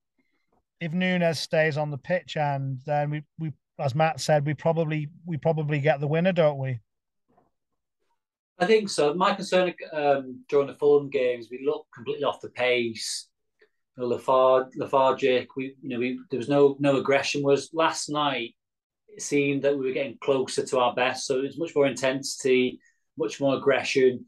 if 0.80 0.94
Nunez 0.94 1.40
stays 1.40 1.78
on 1.78 1.92
the 1.92 1.98
pitch, 1.98 2.38
and 2.38 2.80
then 2.86 3.10
we, 3.10 3.24
we 3.38 3.54
as 3.80 3.96
Matt 3.96 4.20
said, 4.20 4.46
we 4.46 4.54
probably 4.54 5.10
we 5.26 5.38
probably 5.38 5.80
get 5.80 6.00
the 6.00 6.08
winner, 6.08 6.32
don't 6.32 6.58
we? 6.58 6.80
I 8.60 8.66
think 8.66 8.90
so. 8.90 9.14
My 9.14 9.34
concern 9.34 9.74
um, 9.94 10.44
during 10.50 10.68
the 10.68 10.74
Fulham 10.74 11.10
games, 11.10 11.48
we 11.50 11.66
looked 11.66 11.94
completely 11.94 12.26
off 12.26 12.42
the 12.42 12.50
pace. 12.50 13.28
You 13.98 14.04
know, 14.04 14.66
lethargic. 14.76 15.56
We, 15.56 15.76
you 15.82 15.90
know, 15.90 16.00
we 16.00 16.20
there 16.30 16.38
was 16.38 16.50
no 16.50 16.76
no 16.80 16.98
aggression. 16.98 17.42
Was 17.44 17.70
last 17.74 18.10
night 18.10 18.56
it 19.10 19.22
seemed 19.22 19.64
that 19.64 19.78
we 19.78 19.86
were 19.86 19.94
getting 19.94 20.18
closer 20.22 20.66
to 20.66 20.80
our 20.80 20.94
best. 20.94 21.26
So 21.26 21.40
it 21.40 21.44
was 21.44 21.58
much 21.58 21.76
more 21.76 21.88
intensity, 21.88 22.80
much 23.18 23.40
more 23.42 23.58
aggression. 23.58 24.26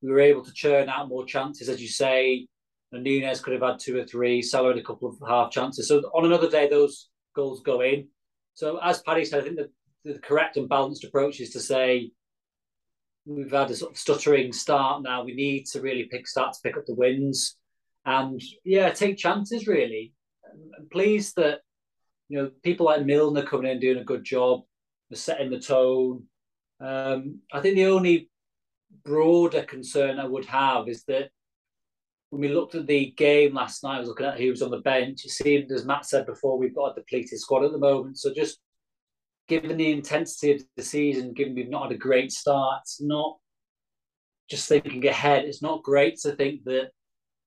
We 0.00 0.10
were 0.10 0.20
able 0.20 0.44
to 0.44 0.52
churn 0.52 0.88
out 0.88 1.08
more 1.08 1.24
chances, 1.24 1.68
as 1.68 1.80
you 1.80 1.88
say. 1.88 2.46
And 2.92 3.04
Nunez 3.04 3.40
could 3.40 3.54
have 3.54 3.62
had 3.62 3.78
two 3.78 3.98
or 3.98 4.04
three. 4.04 4.42
Salah 4.42 4.68
had 4.68 4.78
a 4.78 4.84
couple 4.84 5.08
of 5.08 5.16
half 5.26 5.50
chances. 5.50 5.88
So 5.88 6.00
on 6.14 6.26
another 6.26 6.50
day, 6.50 6.68
those 6.68 7.08
goals 7.34 7.62
go 7.62 7.80
in. 7.80 8.08
So 8.54 8.78
as 8.82 9.02
Paddy 9.02 9.24
said, 9.24 9.40
I 9.40 9.44
think 9.44 9.56
the, 9.56 9.70
the 10.04 10.18
correct 10.18 10.56
and 10.56 10.68
balanced 10.68 11.04
approach 11.04 11.40
is 11.40 11.50
to 11.50 11.60
say 11.60 12.10
we've 13.24 13.50
had 13.50 13.70
a 13.70 13.74
sort 13.74 13.92
of 13.92 13.98
stuttering 13.98 14.52
start 14.52 15.02
now. 15.02 15.24
We 15.24 15.34
need 15.34 15.66
to 15.66 15.80
really 15.80 16.04
pick 16.10 16.26
start 16.26 16.54
to 16.54 16.60
pick 16.62 16.76
up 16.76 16.86
the 16.86 16.94
wins, 16.94 17.56
and 18.04 18.40
yeah, 18.64 18.90
take 18.90 19.16
chances. 19.16 19.66
Really, 19.66 20.12
I'm 20.78 20.88
pleased 20.90 21.36
that 21.36 21.60
you 22.28 22.38
know 22.38 22.50
people 22.62 22.86
like 22.86 23.04
Milner 23.06 23.44
coming 23.44 23.70
in 23.70 23.80
doing 23.80 23.98
a 23.98 24.04
good 24.04 24.24
job, 24.24 24.62
setting 25.12 25.50
the 25.50 25.60
tone. 25.60 26.24
Um, 26.80 27.40
I 27.52 27.60
think 27.60 27.76
the 27.76 27.86
only 27.86 28.28
broader 29.04 29.62
concern 29.62 30.18
I 30.18 30.26
would 30.26 30.44
have 30.46 30.88
is 30.88 31.04
that 31.04 31.30
when 32.32 32.40
we 32.40 32.48
looked 32.48 32.74
at 32.74 32.86
the 32.86 33.10
game 33.18 33.52
last 33.52 33.84
night, 33.84 33.96
I 33.96 34.00
was 34.00 34.08
looking 34.08 34.24
at 34.24 34.40
who 34.40 34.48
was 34.48 34.62
on 34.62 34.70
the 34.70 34.78
bench. 34.78 35.26
It 35.26 35.32
seemed, 35.32 35.70
as 35.70 35.84
Matt 35.84 36.06
said 36.06 36.24
before, 36.24 36.56
we've 36.56 36.74
got 36.74 36.92
a 36.92 36.94
depleted 36.94 37.38
squad 37.38 37.62
at 37.62 37.72
the 37.72 37.78
moment. 37.78 38.16
So 38.16 38.32
just 38.32 38.58
given 39.48 39.76
the 39.76 39.92
intensity 39.92 40.52
of 40.52 40.62
the 40.74 40.82
season, 40.82 41.34
given 41.34 41.54
we've 41.54 41.68
not 41.68 41.82
had 41.82 41.92
a 41.92 41.98
great 41.98 42.32
start, 42.32 42.80
it's 42.84 43.02
not 43.02 43.36
just 44.48 44.66
thinking 44.66 45.06
ahead. 45.06 45.44
It's 45.44 45.60
not 45.60 45.82
great 45.82 46.16
to 46.20 46.32
think 46.32 46.64
that 46.64 46.92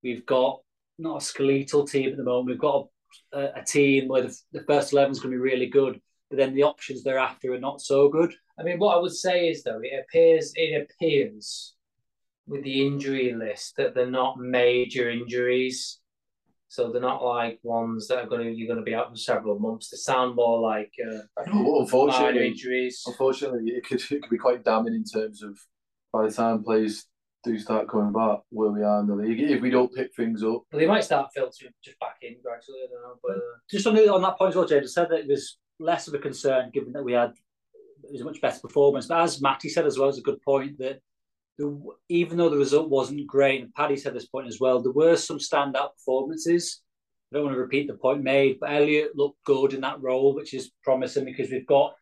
we've 0.04 0.24
got 0.28 0.60
not 1.00 1.20
a 1.20 1.26
skeletal 1.26 1.88
team 1.88 2.12
at 2.12 2.18
the 2.18 2.24
moment. 2.24 2.50
We've 2.50 2.60
got 2.60 2.88
a, 3.34 3.62
a 3.62 3.64
team 3.64 4.08
where 4.08 4.22
the, 4.22 4.38
the 4.52 4.66
first 4.66 4.94
11 4.94 5.14
is 5.14 5.20
going 5.20 5.32
to 5.32 5.38
be 5.38 5.42
really 5.42 5.66
good, 5.66 6.00
but 6.30 6.38
then 6.38 6.54
the 6.54 6.62
options 6.62 7.04
thereafter 7.04 7.54
are 7.54 7.60
not 7.60 7.82
so 7.82 8.08
good. 8.08 8.36
I 8.60 8.62
mean, 8.62 8.78
what 8.78 8.96
I 8.96 9.02
would 9.02 9.16
say 9.16 9.50
is 9.50 9.64
though, 9.64 9.80
it 9.82 10.06
appears 10.08 10.52
it 10.54 10.88
appears 10.88 11.74
with 12.48 12.64
the 12.64 12.86
injury 12.86 13.34
list 13.34 13.76
that 13.78 13.96
they're 13.96 14.10
not 14.10 14.40
major 14.40 15.10
injuries. 15.10 16.00
So 16.68 16.92
they're 16.92 17.02
not 17.02 17.24
like 17.24 17.60
ones 17.64 18.08
that 18.08 18.18
are 18.18 18.28
going 18.28 18.42
to 18.42 18.52
you're 18.52 18.68
going 18.68 18.80
to 18.80 18.84
be 18.84 18.96
out 18.96 19.10
for 19.10 19.16
several 19.16 19.60
months. 19.60 19.90
They 19.90 19.98
sound 19.98 20.36
more 20.36 20.60
like 20.60 20.92
uh, 21.02 21.20
no, 21.48 21.80
unfortunately 21.82 22.48
injuries. 22.48 23.04
Unfortunately, 23.08 23.72
it 23.72 23.86
could 23.86 24.02
it 24.02 24.22
could 24.22 24.30
be 24.30 24.38
quite 24.38 24.64
damning 24.64 24.94
in 24.94 25.06
terms 25.06 25.42
of 25.42 25.58
by 26.12 26.28
the 26.28 26.34
time 26.34 26.64
players 26.64 27.06
do 27.44 27.58
start 27.60 27.88
coming 27.88 28.12
back 28.12 28.40
where 28.50 28.72
we 28.72 28.84
are 28.84 29.00
in 29.00 29.08
the 29.08 29.16
league. 29.16 29.40
If 29.40 29.62
we 29.62 29.70
don't 29.70 29.94
pick 29.94 30.14
things 30.16 30.44
up, 30.44 30.64
well, 30.72 30.80
they 30.80 30.88
might 30.88 31.04
start 31.04 31.30
filtering 31.34 31.72
just 31.84 32.00
back 32.00 32.18
in 32.22 32.36
gradually. 32.44 32.80
I 32.84 32.88
don't 32.92 33.04
know, 33.04 33.20
but 33.24 33.38
uh... 33.38 33.58
just 33.70 33.88
on, 33.88 33.96
the, 33.96 34.12
on 34.12 34.22
that 34.24 34.38
point 34.38 34.50
as 34.50 34.56
well, 34.56 34.68
James 34.68 34.94
said 34.94 35.10
that 35.10 35.20
it 35.20 35.28
was 35.28 35.58
less 35.80 36.08
of 36.08 36.14
a 36.16 36.20
concern 36.20 36.72
given 36.74 36.94
that 36.94 37.04
we 37.04 37.14
had 37.14 37.34
it 38.04 38.12
was 38.12 38.22
a 38.22 38.26
much 38.26 38.42
better 38.42 38.60
performance. 38.60 39.08
But 39.08 39.22
as 39.22 39.42
Matty 39.42 39.70
said 39.70 39.86
as 39.86 39.98
well, 39.98 40.10
it's 40.10 40.18
a 40.18 40.24
good 40.24 40.42
point 40.42 40.78
that 40.80 41.00
the, 41.58 41.82
even 42.10 42.38
though 42.38 42.50
the 42.50 42.58
result 42.58 42.90
wasn't 42.90 43.28
great, 43.28 43.62
and 43.62 43.74
Paddy 43.74 43.98
said 43.98 44.14
this 44.14 44.28
point 44.28 44.48
as 44.48 44.60
well, 44.60 44.82
there 44.82 44.92
were 44.92 45.16
some 45.16 45.38
standout 45.38 45.94
performances. 45.98 46.82
I 47.32 47.38
don't 47.38 47.46
want 47.46 47.56
to 47.56 47.62
repeat 47.62 47.88
the 47.88 47.96
point 47.96 48.24
made, 48.24 48.60
but 48.60 48.72
Elliott 48.72 49.16
looked 49.16 49.44
good 49.46 49.74
in 49.74 49.82
that 49.82 50.02
role, 50.02 50.36
which 50.36 50.54
is 50.54 50.72
promising 50.84 51.26
because 51.26 51.50
we've 51.50 51.66
got 51.66 51.96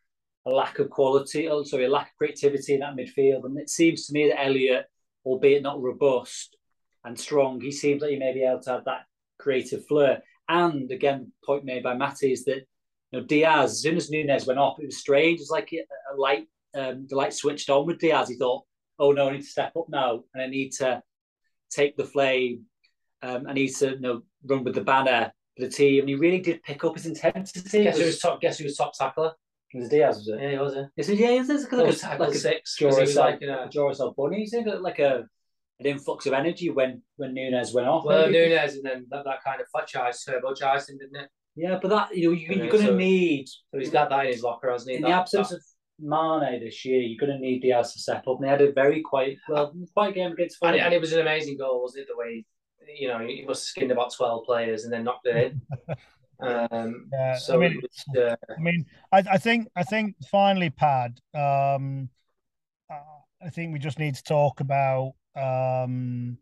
a 0.46 0.50
lack 0.50 0.78
of 0.78 0.90
quality, 0.90 1.48
oh, 1.48 1.62
sorry, 1.62 1.86
a 1.86 1.90
lack 1.90 2.08
of 2.08 2.16
creativity 2.18 2.74
in 2.74 2.80
that 2.80 2.96
midfield. 2.96 3.44
And 3.44 3.58
it 3.58 3.70
seems 3.70 4.06
to 4.06 4.12
me 4.12 4.28
that 4.28 4.42
Elliott, 4.42 4.86
albeit 5.24 5.62
not 5.62 5.80
robust 5.80 6.56
and 7.04 7.18
strong, 7.18 7.60
he 7.60 7.72
seems 7.72 8.02
like 8.02 8.10
he 8.10 8.18
may 8.18 8.34
be 8.34 8.44
able 8.44 8.60
to 8.62 8.70
have 8.70 8.84
that 8.84 9.06
creative 9.38 9.86
flair. 9.86 10.22
And 10.48 10.90
again, 10.90 11.32
point 11.44 11.64
made 11.64 11.82
by 11.82 11.94
Matty 11.94 12.32
is 12.32 12.44
that 12.44 12.66
you 13.10 13.20
know 13.20 13.24
Diaz, 13.24 13.72
as 13.72 13.80
soon 13.80 13.96
as 13.96 14.10
Nunez 14.10 14.46
went 14.46 14.58
off, 14.58 14.78
it 14.78 14.86
was 14.86 14.98
strange. 14.98 15.40
It's 15.40 15.50
like 15.50 15.72
a 15.72 16.20
light, 16.20 16.46
um, 16.74 17.06
the 17.08 17.16
light 17.16 17.32
switched 17.32 17.70
on 17.70 17.86
with 17.86 17.98
Diaz. 17.98 18.28
He 18.28 18.36
thought, 18.36 18.64
oh 18.98 19.12
no, 19.12 19.28
I 19.28 19.32
need 19.32 19.42
to 19.42 19.46
step 19.46 19.76
up 19.76 19.86
now 19.88 20.24
and 20.32 20.42
I 20.42 20.46
need 20.46 20.72
to 20.72 21.02
take 21.70 21.96
the 21.96 22.04
flame. 22.04 22.64
Um, 23.22 23.46
I 23.48 23.52
need 23.52 23.74
to 23.76 23.90
you 23.90 24.00
know, 24.00 24.22
run 24.44 24.64
with 24.64 24.74
the 24.74 24.84
banner 24.84 25.32
for 25.56 25.64
the 25.64 25.70
team. 25.70 26.00
And 26.00 26.08
he 26.08 26.14
really 26.14 26.40
did 26.40 26.62
pick 26.62 26.84
up 26.84 26.94
his 26.94 27.06
intensity. 27.06 27.84
Guess 27.84 27.98
who 27.98 28.04
was 28.04 28.18
top? 28.18 28.40
Guess 28.40 28.58
who 28.58 28.64
was 28.64 28.76
top 28.76 28.92
tackler? 28.96 29.32
It 29.72 29.80
was 29.80 29.88
Diaz, 29.88 30.18
was 30.18 30.28
it? 30.28 30.40
Yeah, 30.40 30.50
he 30.50 30.58
was. 30.58 30.74
It. 30.74 30.86
Yes, 30.96 31.08
yeah, 31.08 31.30
it's 31.30 31.48
like, 31.48 31.72
like, 31.72 32.02
a, 32.02 32.22
like 32.22 32.34
a 32.34 32.38
six. 32.38 32.76
He 32.76 32.84
was 32.84 33.16
like 33.16 33.40
you 33.40 33.48
know, 33.48 33.66
Joris 33.68 34.00
Bunny. 34.16 34.40
He's 34.40 34.54
like 34.54 35.00
a 35.00 35.24
an 35.80 35.86
influx 35.86 36.26
of 36.26 36.32
energy 36.32 36.70
when 36.70 37.02
when 37.16 37.34
Nunez 37.34 37.74
went 37.74 37.88
off. 37.88 38.04
Well, 38.04 38.26
maybe. 38.26 38.50
Nunez 38.50 38.76
and 38.76 38.84
then 38.84 39.06
that, 39.10 39.24
that 39.24 39.42
kind 39.44 39.60
of 39.60 39.66
Fletcher 39.72 39.98
turbocharged 39.98 40.90
him, 40.90 40.98
didn't 40.98 41.16
it? 41.16 41.28
Yeah, 41.56 41.78
but 41.80 41.88
that 41.88 42.16
you 42.16 42.28
know 42.28 42.36
you, 42.36 42.52
are 42.52 42.68
going 42.68 42.84
to 42.84 42.88
so, 42.88 42.96
need. 42.96 43.48
So 43.48 43.78
he's 43.78 43.90
got 43.90 44.10
that 44.10 44.26
in 44.26 44.32
his 44.32 44.42
locker, 44.42 44.70
hasn't 44.70 44.90
he? 44.90 44.96
In 44.96 45.02
that, 45.02 45.08
the 45.08 45.14
absence 45.14 45.48
that, 45.48 45.56
of 45.56 45.62
Mane 45.98 46.60
this 46.60 46.84
year, 46.84 47.00
you're 47.00 47.18
going 47.18 47.32
to 47.32 47.38
need 47.38 47.60
Diaz 47.60 47.92
to 47.92 47.98
step 47.98 48.26
up. 48.28 48.36
And 48.36 48.44
they 48.44 48.48
had 48.48 48.62
a 48.62 48.72
very 48.72 49.00
quiet, 49.02 49.38
well, 49.48 49.74
quiet 49.94 50.14
game 50.14 50.32
against 50.32 50.58
Fulham. 50.58 50.74
And, 50.74 50.82
and, 50.82 50.94
it 50.94 51.00
was 51.00 51.12
an 51.12 51.20
amazing 51.20 51.58
goal, 51.58 51.82
wasn't 51.82 52.02
it? 52.02 52.08
The 52.08 52.16
way, 52.16 52.44
you 52.98 53.08
know, 53.08 53.18
he 53.18 53.44
must 53.46 53.62
have 53.62 53.68
skinned 53.68 53.92
about 53.92 54.12
12 54.14 54.44
players 54.44 54.84
and 54.84 54.92
then 54.92 55.04
knocked 55.04 55.26
it 55.26 55.52
in. 55.52 55.96
Um, 56.40 57.08
yeah, 57.12 57.36
so 57.36 57.54
I 57.54 57.56
mean, 57.68 57.80
was, 57.80 58.16
uh... 58.18 58.36
I 58.50 58.60
mean, 58.60 58.84
I, 59.12 59.22
I, 59.32 59.38
think, 59.38 59.68
I 59.76 59.82
think 59.84 60.16
finally, 60.30 60.68
Pad, 60.68 61.20
um, 61.32 62.10
uh, 62.90 63.20
I 63.40 63.50
think 63.50 63.72
we 63.72 63.78
just 63.78 63.98
need 63.98 64.16
to 64.16 64.22
talk 64.22 64.60
about 64.60 65.14
um, 65.36 66.36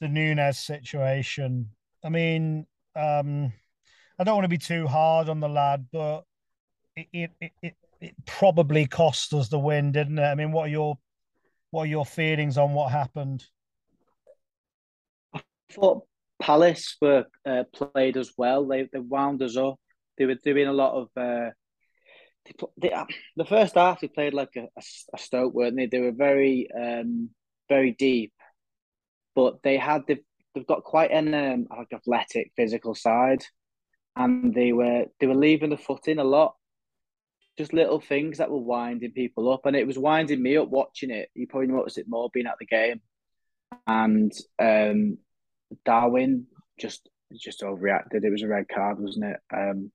the 0.00 0.08
Nunez 0.08 0.58
situation. 0.58 1.70
I 2.04 2.08
mean, 2.10 2.66
um, 2.94 3.52
I 4.18 4.24
don't 4.24 4.36
want 4.36 4.44
to 4.44 4.48
be 4.48 4.58
too 4.58 4.86
hard 4.86 5.28
on 5.28 5.40
the 5.40 5.48
lad, 5.48 5.86
but 5.92 6.24
it, 6.96 7.30
it, 7.40 7.52
it, 7.62 7.76
it 8.00 8.14
probably 8.26 8.86
cost 8.86 9.32
us 9.34 9.48
the 9.48 9.58
win, 9.58 9.92
didn't 9.92 10.18
it? 10.18 10.22
I 10.22 10.34
mean, 10.34 10.52
what 10.52 10.66
are 10.66 10.70
your 10.70 10.98
what 11.70 11.82
are 11.82 11.86
your 11.86 12.06
feelings 12.06 12.56
on 12.56 12.72
what 12.72 12.90
happened? 12.90 13.44
I 15.34 15.40
thought 15.72 16.06
Palace 16.40 16.96
were 17.00 17.26
uh, 17.44 17.64
played 17.74 18.16
as 18.16 18.32
well. 18.36 18.66
They 18.66 18.88
they 18.92 19.00
wound 19.00 19.42
us 19.42 19.56
up. 19.56 19.78
They 20.16 20.26
were 20.26 20.36
doing 20.36 20.68
a 20.68 20.72
lot 20.72 20.94
of. 20.94 21.08
Uh, 21.16 21.50
they, 22.44 22.66
they, 22.78 22.92
uh, 22.92 23.04
the 23.36 23.44
first 23.44 23.74
half, 23.74 24.00
they 24.00 24.08
played 24.08 24.32
like 24.32 24.56
a, 24.56 24.62
a, 24.62 24.82
a 25.14 25.18
Stoke, 25.18 25.54
weren't 25.54 25.76
they? 25.76 25.86
They 25.86 26.00
were 26.00 26.12
very 26.12 26.68
um, 26.74 27.30
very 27.68 27.92
deep, 27.92 28.32
but 29.34 29.62
they 29.62 29.76
had 29.76 30.02
they've, 30.06 30.24
they've 30.54 30.66
got 30.66 30.84
quite 30.84 31.10
an 31.10 31.34
um, 31.34 31.66
like 31.76 31.92
athletic 31.92 32.52
physical 32.56 32.94
side, 32.94 33.44
and 34.16 34.54
they 34.54 34.72
were 34.72 35.06
they 35.18 35.26
were 35.26 35.34
leaving 35.34 35.70
the 35.70 35.76
foot 35.76 36.06
in 36.06 36.20
a 36.20 36.24
lot 36.24 36.54
just 37.58 37.72
little 37.72 38.00
things 38.00 38.38
that 38.38 38.50
were 38.50 38.58
winding 38.58 39.10
people 39.10 39.52
up, 39.52 39.66
and 39.66 39.76
it 39.76 39.86
was 39.86 39.98
winding 39.98 40.40
me 40.40 40.56
up 40.56 40.68
watching 40.68 41.10
it. 41.10 41.28
You 41.34 41.48
probably 41.48 41.66
noticed 41.66 41.98
it 41.98 42.06
more 42.08 42.30
being 42.32 42.46
at 42.46 42.54
the 42.60 42.66
game, 42.66 43.00
and 43.86 44.32
um, 44.60 45.18
Darwin 45.84 46.46
just 46.78 47.08
just 47.36 47.62
overreacted. 47.62 48.24
It 48.24 48.30
was 48.30 48.42
a 48.42 48.48
red 48.48 48.68
card, 48.68 49.00
wasn't 49.00 49.26
it? 49.26 49.40
Um, 49.52 49.90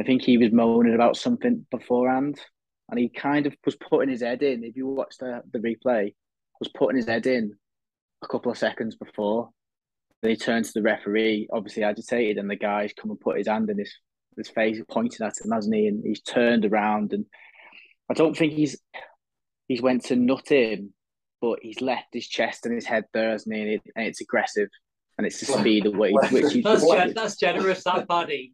I 0.00 0.04
think 0.04 0.22
he 0.22 0.38
was 0.38 0.52
moaning 0.52 0.94
about 0.94 1.18
something 1.18 1.66
beforehand, 1.70 2.40
and 2.88 2.98
he 2.98 3.10
kind 3.10 3.46
of 3.46 3.54
was 3.64 3.76
putting 3.76 4.08
his 4.08 4.22
head 4.22 4.42
in. 4.42 4.64
If 4.64 4.76
you 4.76 4.86
watch 4.88 5.16
the 5.20 5.42
the 5.52 5.58
replay, 5.58 6.14
was 6.60 6.70
putting 6.74 6.96
his 6.96 7.06
head 7.06 7.26
in 7.26 7.52
a 8.22 8.26
couple 8.26 8.50
of 8.50 8.58
seconds 8.58 8.96
before. 8.96 9.50
Then 10.22 10.30
he 10.30 10.36
turned 10.36 10.64
to 10.64 10.72
the 10.74 10.82
referee, 10.82 11.48
obviously 11.52 11.82
agitated, 11.82 12.38
and 12.38 12.48
the 12.48 12.56
guy's 12.56 12.94
come 12.94 13.10
and 13.10 13.20
put 13.20 13.36
his 13.36 13.48
hand 13.48 13.68
in 13.68 13.78
his 13.78 13.92
his 14.36 14.48
face 14.48 14.80
pointing 14.88 15.26
at 15.26 15.34
him, 15.42 15.50
hasn't 15.50 15.74
he? 15.74 15.86
And 15.86 16.04
he's 16.04 16.22
turned 16.22 16.64
around, 16.64 17.12
and 17.12 17.26
I 18.10 18.14
don't 18.14 18.36
think 18.36 18.52
he's 18.52 18.80
he's 19.68 19.82
went 19.82 20.04
to 20.06 20.16
nut 20.16 20.48
him, 20.48 20.92
but 21.40 21.58
he's 21.62 21.80
left 21.80 22.08
his 22.12 22.28
chest 22.28 22.66
and 22.66 22.74
his 22.74 22.86
head 22.86 23.04
there, 23.12 23.30
hasn't 23.30 23.54
he? 23.54 23.62
And, 23.62 23.70
it, 23.70 23.82
and 23.96 24.06
it's 24.06 24.20
aggressive, 24.20 24.68
and 25.18 25.26
it's 25.26 25.40
the 25.40 25.46
speed 25.46 25.86
of 25.86 25.96
which, 25.96 26.14
which 26.30 26.52
he's 26.52 26.64
that's, 26.64 26.86
gen- 26.86 27.14
that's 27.14 27.36
generous. 27.36 27.84
That 27.84 28.06
buddy 28.06 28.52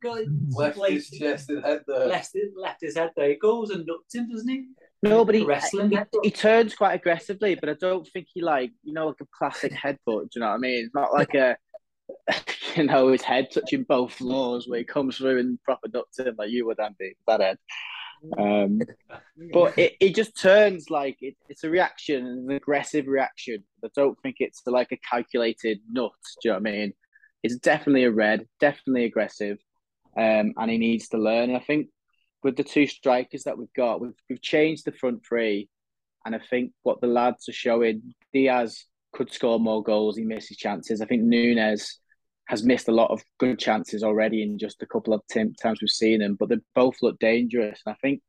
left 0.51 0.79
his 0.81 1.11
chest 1.11 1.51
and 1.51 1.65
head 1.65 1.83
there. 1.87 2.07
Left, 2.07 2.37
left 2.57 2.81
his 2.81 2.97
head 2.97 3.11
there. 3.17 3.31
He 3.31 3.37
goes 3.37 3.71
and 3.71 3.87
nuts 3.87 4.15
him, 4.15 4.31
doesn't 4.31 4.49
he? 4.49 4.67
No, 5.03 5.25
but 5.25 5.37
he, 5.37 5.45
wrestling. 5.45 5.91
He, 5.91 5.99
he, 6.25 6.31
turns 6.31 6.75
quite 6.75 6.95
aggressively, 6.95 7.55
but 7.55 7.69
I 7.69 7.75
don't 7.75 8.07
think 8.09 8.27
he 8.35 8.43
like 8.43 8.73
you 8.83 8.93
know 8.93 9.09
like 9.09 9.21
a 9.21 9.27
classic 9.37 9.73
headbutt. 9.73 9.97
Do 10.05 10.29
you 10.35 10.41
know 10.41 10.49
what 10.49 10.55
I 10.55 10.59
mean? 10.59 10.85
It's 10.85 10.95
not 10.95 11.13
like 11.13 11.35
a 11.35 11.57
you 12.77 12.85
know 12.85 13.09
his 13.09 13.23
head 13.23 13.49
touching 13.51 13.85
both 13.85 14.15
floors 14.15 14.67
where 14.67 14.79
he 14.79 14.85
comes 14.85 15.17
through 15.17 15.39
and 15.39 15.63
proper 15.63 15.89
ducks 15.89 16.19
him 16.19 16.35
like 16.39 16.51
you 16.51 16.67
would, 16.67 16.81
Andy. 16.81 17.17
That 17.27 17.41
head. 17.41 17.59
Um, 18.39 18.81
but 19.53 19.79
it, 19.79 19.97
it 20.01 20.15
just 20.15 20.41
turns 20.41 20.91
like 20.91 21.19
it, 21.21 21.37
it's 21.49 21.65
a 21.65 21.71
reaction, 21.71 22.27
an 22.27 22.51
aggressive 22.51 23.07
reaction. 23.07 23.65
I 23.85 23.89
don't 23.95 24.19
think 24.23 24.37
it's 24.41 24.63
like 24.67 24.93
a 24.93 24.99
calculated 24.99 25.81
nut. 25.91 26.13
Do 26.43 26.49
you 26.49 26.51
know 26.53 26.61
what 26.61 26.69
I 26.69 26.73
mean? 26.73 26.93
It's 27.43 27.57
definitely 27.57 28.05
a 28.05 28.11
red, 28.11 28.47
definitely 28.59 29.05
aggressive, 29.05 29.59
um, 30.17 30.55
and 30.57 30.71
he 30.71 30.79
needs 30.79 31.09
to 31.09 31.19
learn. 31.19 31.55
I 31.55 31.61
think 31.61 31.89
with 32.43 32.57
the 32.57 32.65
two 32.65 32.87
strikers 32.87 33.45
that 33.45 33.59
we've 33.59 33.73
got, 33.75 34.01
we've, 34.01 34.15
we've 34.29 34.43
changed 34.43 34.85
the 34.85 34.93
front 34.93 35.25
three. 35.27 35.69
And 36.25 36.35
I 36.35 36.41
think 36.51 36.73
what 36.83 37.01
the 37.01 37.07
lads 37.07 37.49
are 37.49 37.53
showing, 37.53 38.15
Diaz 38.33 38.85
could 39.19 39.33
score 39.33 39.59
more 39.59 39.83
goals. 39.83 40.17
He 40.17 40.25
misses 40.25 40.57
chances. 40.57 41.01
I 41.01 41.07
think 41.07 41.25
Nunez 41.25 41.99
has 42.47 42.63
missed 42.63 42.89
a 42.89 42.93
lot 42.93 43.11
of 43.11 43.21
good 43.39 43.59
chances 43.59 44.05
already 44.05 44.43
in 44.45 44.59
just 44.59 44.81
a 44.81 44.87
couple 44.87 45.13
of 45.13 45.21
t- 45.31 45.53
times 45.61 45.81
we've 45.83 45.91
seen 45.91 46.23
him, 46.23 46.37
but 46.39 46.49
they 46.49 46.57
both 46.75 46.95
look 47.03 47.19
dangerous. 47.19 47.81
And 47.85 47.95
I 47.95 47.97
think 48.01 48.23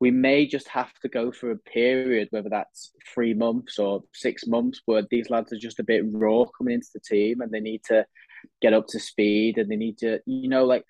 we 0.00 0.10
may 0.10 0.44
just 0.44 0.68
have 0.68 0.92
to 1.02 1.08
go 1.08 1.30
for 1.30 1.52
a 1.52 1.56
period, 1.56 2.28
whether 2.30 2.50
that's 2.50 2.90
three 3.14 3.32
months 3.32 3.78
or 3.78 4.02
six 4.12 4.46
months, 4.48 4.82
where 4.86 5.04
these 5.08 5.30
lads 5.30 5.52
are 5.52 5.58
just 5.58 5.78
a 5.78 5.84
bit 5.84 6.04
raw 6.10 6.44
coming 6.58 6.74
into 6.74 6.88
the 6.92 7.00
team 7.00 7.40
and 7.40 7.52
they 7.52 7.60
need 7.60 7.82
to 7.84 8.04
get 8.60 8.74
up 8.74 8.88
to 8.88 8.98
speed 8.98 9.56
and 9.56 9.70
they 9.70 9.76
need 9.76 9.98
to, 9.98 10.18
you 10.26 10.48
know, 10.48 10.64
like 10.64 10.84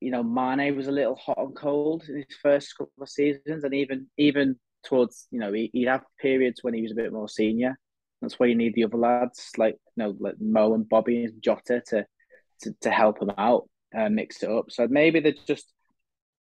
you 0.00 0.10
know, 0.10 0.22
Mane 0.22 0.76
was 0.76 0.88
a 0.88 0.92
little 0.92 1.16
hot 1.16 1.38
and 1.38 1.56
cold 1.56 2.04
in 2.06 2.16
his 2.16 2.36
first 2.42 2.76
couple 2.76 3.02
of 3.02 3.08
seasons, 3.08 3.64
and 3.64 3.74
even 3.74 4.06
even 4.18 4.56
towards 4.84 5.26
you 5.30 5.40
know 5.40 5.52
he, 5.52 5.70
would 5.74 5.88
have 5.88 6.04
periods 6.20 6.60
when 6.62 6.74
he 6.74 6.82
was 6.82 6.92
a 6.92 6.96
bit 6.96 7.12
more 7.12 7.28
senior. 7.28 7.78
That's 8.20 8.38
why 8.38 8.46
you 8.46 8.54
need 8.54 8.74
the 8.74 8.84
other 8.84 8.98
lads 8.98 9.50
like 9.56 9.76
you 9.96 10.04
know 10.04 10.16
like 10.18 10.34
Mo 10.40 10.74
and 10.74 10.88
Bobby 10.88 11.24
and 11.24 11.42
Jota 11.42 11.82
to 11.88 12.06
to, 12.62 12.74
to 12.82 12.90
help 12.90 13.22
him 13.22 13.30
out, 13.38 13.68
uh, 13.96 14.08
mix 14.08 14.42
it 14.42 14.50
up. 14.50 14.70
So 14.70 14.86
maybe 14.88 15.20
they're 15.20 15.34
just 15.46 15.72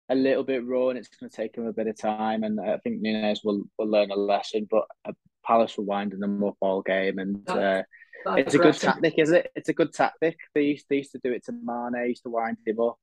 a 0.09 0.15
little 0.15 0.43
bit 0.43 0.65
raw, 0.65 0.89
and 0.89 0.97
it's 0.97 1.07
going 1.07 1.29
to 1.29 1.35
take 1.35 1.53
them 1.53 1.67
a 1.67 1.73
bit 1.73 1.87
of 1.87 1.97
time. 1.97 2.43
And 2.43 2.59
I 2.59 2.77
think 2.77 3.01
Nunez 3.01 3.41
will 3.43 3.63
will 3.77 3.87
learn 3.87 4.11
a 4.11 4.15
lesson, 4.15 4.67
but 4.69 4.85
uh, 5.05 5.13
Palace 5.45 5.77
will 5.77 5.85
wind 5.85 6.13
them 6.17 6.43
up 6.43 6.57
all 6.59 6.81
game, 6.81 7.19
and 7.19 7.49
uh, 7.49 7.83
it's 8.25 8.53
a 8.53 8.59
good 8.59 8.75
tactic, 8.75 9.15
is 9.17 9.31
it? 9.31 9.51
It's 9.55 9.69
a 9.69 9.73
good 9.73 9.93
tactic. 9.93 10.37
They 10.53 10.63
used 10.63 10.85
they 10.89 10.97
used 10.97 11.11
to 11.13 11.21
do 11.23 11.31
it 11.31 11.45
to 11.45 11.51
Mane, 11.51 12.07
used 12.07 12.23
to 12.23 12.29
wind 12.29 12.57
him 12.65 12.79
up. 12.79 12.97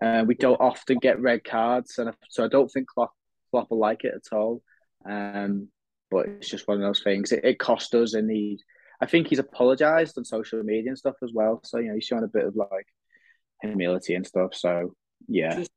Uh, 0.00 0.24
we 0.26 0.34
don't 0.34 0.60
often 0.60 0.98
get 0.98 1.20
red 1.20 1.44
cards, 1.44 1.98
and 1.98 2.12
so 2.30 2.44
I 2.44 2.48
don't 2.48 2.68
think 2.68 2.88
Klopp, 2.88 3.12
Klopp 3.50 3.70
will 3.70 3.78
like 3.78 4.04
it 4.04 4.14
at 4.14 4.36
all. 4.36 4.62
Um, 5.08 5.68
but 6.10 6.26
it's 6.26 6.48
just 6.48 6.68
one 6.68 6.78
of 6.78 6.82
those 6.82 7.02
things. 7.02 7.32
It, 7.32 7.44
it 7.44 7.58
cost 7.58 7.94
us, 7.94 8.14
and 8.14 8.30
he, 8.30 8.60
I 9.00 9.06
think 9.06 9.28
he's 9.28 9.38
apologised 9.38 10.18
on 10.18 10.24
social 10.24 10.62
media 10.62 10.90
and 10.90 10.98
stuff 10.98 11.16
as 11.22 11.32
well. 11.32 11.60
So 11.64 11.78
you 11.78 11.88
know, 11.88 11.94
he's 11.94 12.04
showing 12.04 12.24
a 12.24 12.28
bit 12.28 12.44
of 12.44 12.56
like 12.56 12.86
humility 13.62 14.14
and 14.14 14.26
stuff. 14.26 14.54
So 14.54 14.94
yeah, 15.26 15.56
just, 15.56 15.70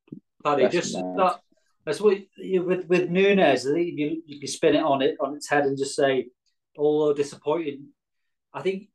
Paddy, 0.43 0.67
just 0.69 0.93
that. 0.93 1.39
That's 1.85 1.99
what 1.99 2.17
with 2.37 2.85
with 2.87 3.09
Nunez. 3.09 3.67
I 3.67 3.73
think 3.73 3.97
you 3.97 4.21
you 4.25 4.39
can 4.39 4.47
spin 4.47 4.75
it 4.75 4.83
on 4.83 5.01
it 5.01 5.17
on 5.19 5.35
its 5.35 5.49
head 5.49 5.65
and 5.65 5.77
just 5.77 5.95
say, 5.95 6.27
although 6.77 7.13
disappointing, 7.13 7.87
I 8.53 8.61
think 8.61 8.89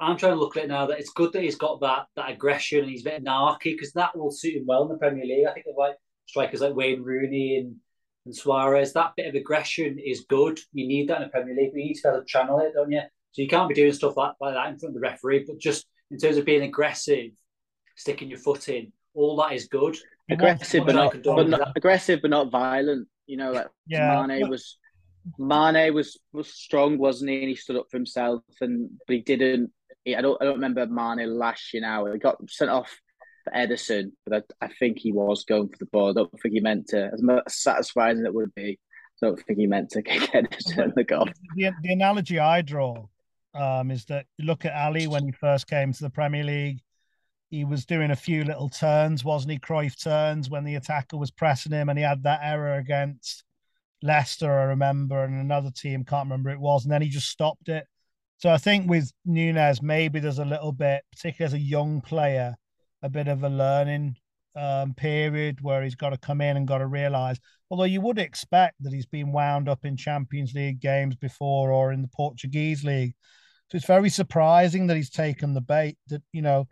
I'm 0.00 0.16
trying 0.16 0.32
to 0.32 0.38
look 0.38 0.56
at 0.56 0.64
it 0.64 0.68
now 0.68 0.86
that 0.86 0.98
it's 0.98 1.12
good 1.12 1.32
that 1.32 1.42
he's 1.42 1.56
got 1.56 1.80
that 1.80 2.06
that 2.16 2.30
aggression 2.30 2.80
and 2.80 2.90
he's 2.90 3.06
a 3.06 3.10
bit 3.10 3.24
narky 3.24 3.72
because 3.72 3.92
that 3.92 4.16
will 4.16 4.30
suit 4.30 4.56
him 4.56 4.66
well 4.66 4.82
in 4.82 4.88
the 4.88 4.98
Premier 4.98 5.24
League. 5.24 5.46
I 5.46 5.52
think 5.52 5.66
the 5.66 5.72
like 5.78 5.96
strikers 6.26 6.60
like 6.60 6.74
Wayne 6.74 7.02
Rooney 7.02 7.58
and, 7.58 7.76
and 8.24 8.34
Suarez, 8.34 8.92
that 8.92 9.12
bit 9.16 9.26
of 9.26 9.34
aggression 9.34 9.98
is 9.98 10.24
good. 10.28 10.58
You 10.72 10.86
need 10.86 11.08
that 11.08 11.18
in 11.18 11.22
the 11.24 11.28
Premier 11.28 11.54
League. 11.54 11.72
You 11.74 11.84
need 11.84 11.94
to 11.94 12.02
be 12.02 12.08
able 12.08 12.20
to 12.20 12.26
channel 12.26 12.60
it, 12.60 12.72
don't 12.74 12.90
you? 12.90 13.02
So 13.32 13.42
you 13.42 13.48
can't 13.48 13.68
be 13.68 13.74
doing 13.74 13.92
stuff 13.92 14.16
like, 14.16 14.32
like 14.40 14.54
that 14.54 14.68
in 14.68 14.78
front 14.78 14.90
of 14.90 14.94
the 14.94 15.00
referee, 15.00 15.44
but 15.46 15.58
just 15.58 15.86
in 16.10 16.18
terms 16.18 16.36
of 16.36 16.44
being 16.44 16.62
aggressive, 16.62 17.32
sticking 17.96 18.30
your 18.30 18.38
foot 18.38 18.68
in, 18.68 18.92
all 19.14 19.36
that 19.36 19.52
is 19.52 19.66
good. 19.66 19.96
Aggressive, 20.30 20.86
but 20.86 20.94
not, 20.94 21.22
but 21.22 21.48
not 21.48 21.72
aggressive, 21.76 22.20
but 22.22 22.30
not 22.30 22.50
violent. 22.50 23.08
You 23.26 23.36
know, 23.36 23.52
like 23.52 23.68
yeah. 23.86 24.24
Mane 24.26 24.48
was 24.48 24.78
Mane 25.38 25.92
was 25.92 26.18
was 26.32 26.52
strong, 26.52 26.98
wasn't 26.98 27.30
he? 27.30 27.40
And 27.40 27.48
he 27.48 27.56
stood 27.56 27.76
up 27.76 27.86
for 27.90 27.96
himself, 27.96 28.42
and 28.60 28.90
but 29.06 29.16
he 29.16 29.22
didn't 29.22 29.70
I 30.06 30.20
don't 30.20 30.40
I 30.40 30.44
don't 30.44 30.54
remember 30.54 30.86
Mane 30.86 31.38
lashing 31.38 31.84
out. 31.84 32.12
He 32.12 32.18
got 32.18 32.38
sent 32.50 32.70
off 32.70 32.94
for 33.44 33.52
Ederson, 33.52 34.12
but 34.26 34.44
I, 34.60 34.66
I 34.66 34.68
think 34.68 34.98
he 34.98 35.12
was 35.12 35.44
going 35.44 35.68
for 35.68 35.78
the 35.78 35.86
ball. 35.86 36.10
I 36.10 36.12
don't 36.14 36.40
think 36.40 36.54
he 36.54 36.60
meant 36.60 36.88
to. 36.88 37.10
As 37.12 37.54
satisfying 37.54 38.18
as 38.18 38.24
it 38.24 38.34
would 38.34 38.54
be, 38.54 38.78
I 39.22 39.26
don't 39.26 39.40
think 39.40 39.58
he 39.58 39.66
meant 39.66 39.90
to 39.90 40.02
kick 40.02 40.32
Ederson 40.32 40.84
in 40.84 40.92
the 40.96 41.04
goal. 41.04 41.28
The, 41.56 41.70
the 41.82 41.92
analogy 41.92 42.38
I 42.38 42.62
draw 42.62 43.06
um, 43.54 43.90
is 43.90 44.04
that 44.06 44.26
you 44.38 44.46
look 44.46 44.64
at 44.64 44.74
Ali 44.74 45.06
when 45.06 45.24
he 45.24 45.32
first 45.32 45.68
came 45.68 45.92
to 45.92 46.02
the 46.02 46.10
Premier 46.10 46.44
League. 46.44 46.80
He 47.50 47.64
was 47.64 47.84
doing 47.84 48.10
a 48.10 48.16
few 48.16 48.42
little 48.42 48.68
turns, 48.68 49.24
wasn't 49.24 49.52
he? 49.52 49.58
Cruyff 49.58 50.02
turns 50.02 50.50
when 50.50 50.64
the 50.64 50.74
attacker 50.74 51.16
was 51.16 51.30
pressing 51.30 51.72
him, 51.72 51.88
and 51.88 51.98
he 51.98 52.04
had 52.04 52.24
that 52.24 52.40
error 52.42 52.74
against 52.74 53.44
Leicester, 54.02 54.52
I 54.52 54.64
remember, 54.64 55.22
and 55.22 55.40
another 55.40 55.70
team, 55.70 56.04
can't 56.04 56.26
remember 56.26 56.50
it 56.50 56.58
was, 56.58 56.84
and 56.84 56.92
then 56.92 57.02
he 57.02 57.08
just 57.08 57.28
stopped 57.28 57.68
it. 57.68 57.86
So 58.38 58.50
I 58.50 58.58
think 58.58 58.90
with 58.90 59.10
Nunez, 59.24 59.80
maybe 59.80 60.18
there's 60.18 60.40
a 60.40 60.44
little 60.44 60.72
bit, 60.72 61.02
particularly 61.12 61.46
as 61.46 61.54
a 61.54 61.64
young 61.64 62.00
player, 62.00 62.56
a 63.04 63.08
bit 63.10 63.28
of 63.28 63.44
a 63.44 63.48
learning 63.48 64.16
um, 64.56 64.94
period 64.94 65.60
where 65.60 65.82
he's 65.82 65.94
got 65.94 66.10
to 66.10 66.16
come 66.16 66.40
in 66.40 66.56
and 66.56 66.66
got 66.66 66.78
to 66.78 66.86
realize. 66.86 67.38
Although 67.70 67.84
you 67.84 68.00
would 68.00 68.18
expect 68.18 68.76
that 68.80 68.92
he's 68.92 69.06
been 69.06 69.30
wound 69.30 69.68
up 69.68 69.84
in 69.84 69.96
Champions 69.96 70.54
League 70.54 70.80
games 70.80 71.14
before 71.14 71.70
or 71.70 71.92
in 71.92 72.02
the 72.02 72.08
Portuguese 72.08 72.82
league, 72.82 73.14
so 73.70 73.76
it's 73.76 73.86
very 73.86 74.10
surprising 74.10 74.86
that 74.86 74.96
he's 74.96 75.10
taken 75.10 75.54
the 75.54 75.60
bait. 75.60 75.96
That 76.08 76.22
you 76.32 76.42
know, 76.42 76.66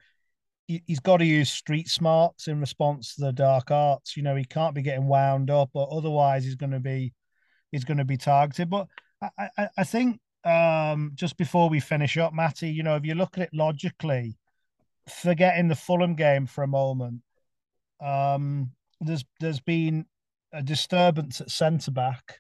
he, 0.67 0.83
has 0.89 1.01
got 1.01 1.19
to 1.19 1.25
use 1.25 1.51
street 1.51 1.89
smarts 1.89 2.49
in 2.49 2.61
response 2.61 3.15
to 3.15 3.23
the 3.23 3.33
dark 3.33 3.71
arts. 3.71 4.17
You 4.17 4.23
know, 4.23 4.37
he 4.37 4.45
can't 4.45 4.75
be 4.75 4.83
getting 4.83 5.09
wound 5.09 5.51
up, 5.51 5.71
or 5.75 5.89
otherwise 5.93 6.45
he's 6.45 6.55
going 6.55 6.73
to 6.73 6.81
be 6.81 7.13
he's 7.73 7.85
going 7.85 7.99
to 7.99 8.05
be 8.05 8.17
targeted. 8.17 8.71
But 8.71 8.89
I, 9.21 9.49
I, 9.59 9.69
I 9.79 9.85
think 9.85 10.21
um, 10.45 11.13
just 11.15 11.37
before 11.37 11.69
we 11.69 11.81
finish 11.81 12.17
up, 12.17 12.33
Matty, 12.33 12.71
you 12.71 12.83
know, 12.83 12.97
if 12.97 13.05
you 13.05 13.15
look 13.15 13.37
at 13.37 13.45
it 13.45 13.51
logically, 13.53 14.37
forgetting 15.09 15.69
the 15.69 15.75
Fulham 15.75 16.15
game 16.15 16.47
for 16.47 16.63
a 16.63 16.69
moment, 16.69 17.23
um, 18.01 18.71
there's 19.01 19.25
there's 19.41 19.61
been 19.61 20.07
a 20.53 20.63
disturbance 20.63 21.41
at 21.41 21.51
centre 21.51 21.91
back. 21.91 22.39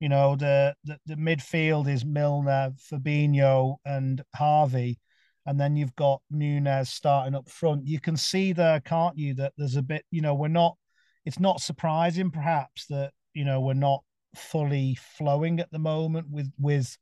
You 0.00 0.08
know, 0.08 0.36
the, 0.36 0.74
the 0.84 0.98
the 1.06 1.14
midfield 1.14 1.88
is 1.88 2.04
Milner, 2.04 2.72
Fabinho, 2.90 3.76
and 3.84 4.22
Harvey, 4.34 4.98
and 5.46 5.60
then 5.60 5.76
you've 5.76 5.96
got 5.96 6.22
Nunez 6.30 6.90
starting 6.90 7.34
up 7.34 7.48
front. 7.48 7.86
You 7.86 8.00
can 8.00 8.16
see 8.16 8.52
there, 8.52 8.80
can't 8.80 9.16
you, 9.16 9.34
that 9.34 9.52
there's 9.56 9.76
a 9.76 9.82
bit. 9.82 10.04
You 10.10 10.22
know, 10.22 10.34
we're 10.34 10.48
not. 10.48 10.76
It's 11.24 11.38
not 11.38 11.60
surprising, 11.60 12.30
perhaps, 12.30 12.86
that 12.86 13.12
you 13.34 13.44
know 13.44 13.60
we're 13.60 13.74
not 13.74 14.02
fully 14.34 14.96
flowing 15.16 15.60
at 15.60 15.70
the 15.70 15.78
moment 15.78 16.28
with 16.30 16.50
with 16.58 16.96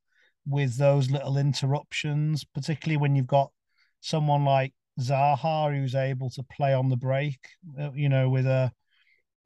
with 0.46 0.76
those 0.76 1.10
little 1.10 1.38
interruptions, 1.38 2.44
particularly 2.44 2.96
when 2.96 3.14
you've 3.14 3.26
got 3.26 3.50
someone 4.00 4.44
like 4.44 4.72
Zaha 5.00 5.74
who's 5.74 5.94
able 5.94 6.30
to 6.30 6.42
play 6.44 6.72
on 6.74 6.88
the 6.88 6.96
break, 6.96 7.38
uh, 7.78 7.90
you 7.92 8.08
know, 8.08 8.28
with 8.28 8.46
a 8.46 8.72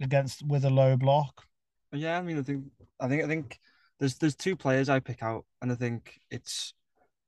against 0.01 0.47
with 0.47 0.65
a 0.65 0.71
low 0.71 0.97
block. 0.97 1.45
Yeah, 1.93 2.19
I 2.19 2.23
mean, 2.23 2.39
I 2.39 2.43
think 2.43 2.65
I 3.01 3.09
think 3.09 3.25
I 3.25 3.27
think 3.27 3.59
there's 3.99 4.17
there's 4.17 4.37
two 4.37 4.57
players 4.57 4.89
I 4.89 5.01
pick 5.01 5.23
out, 5.23 5.45
and 5.63 5.73
I 5.73 5.75
think 5.75 6.19
it's 6.31 6.75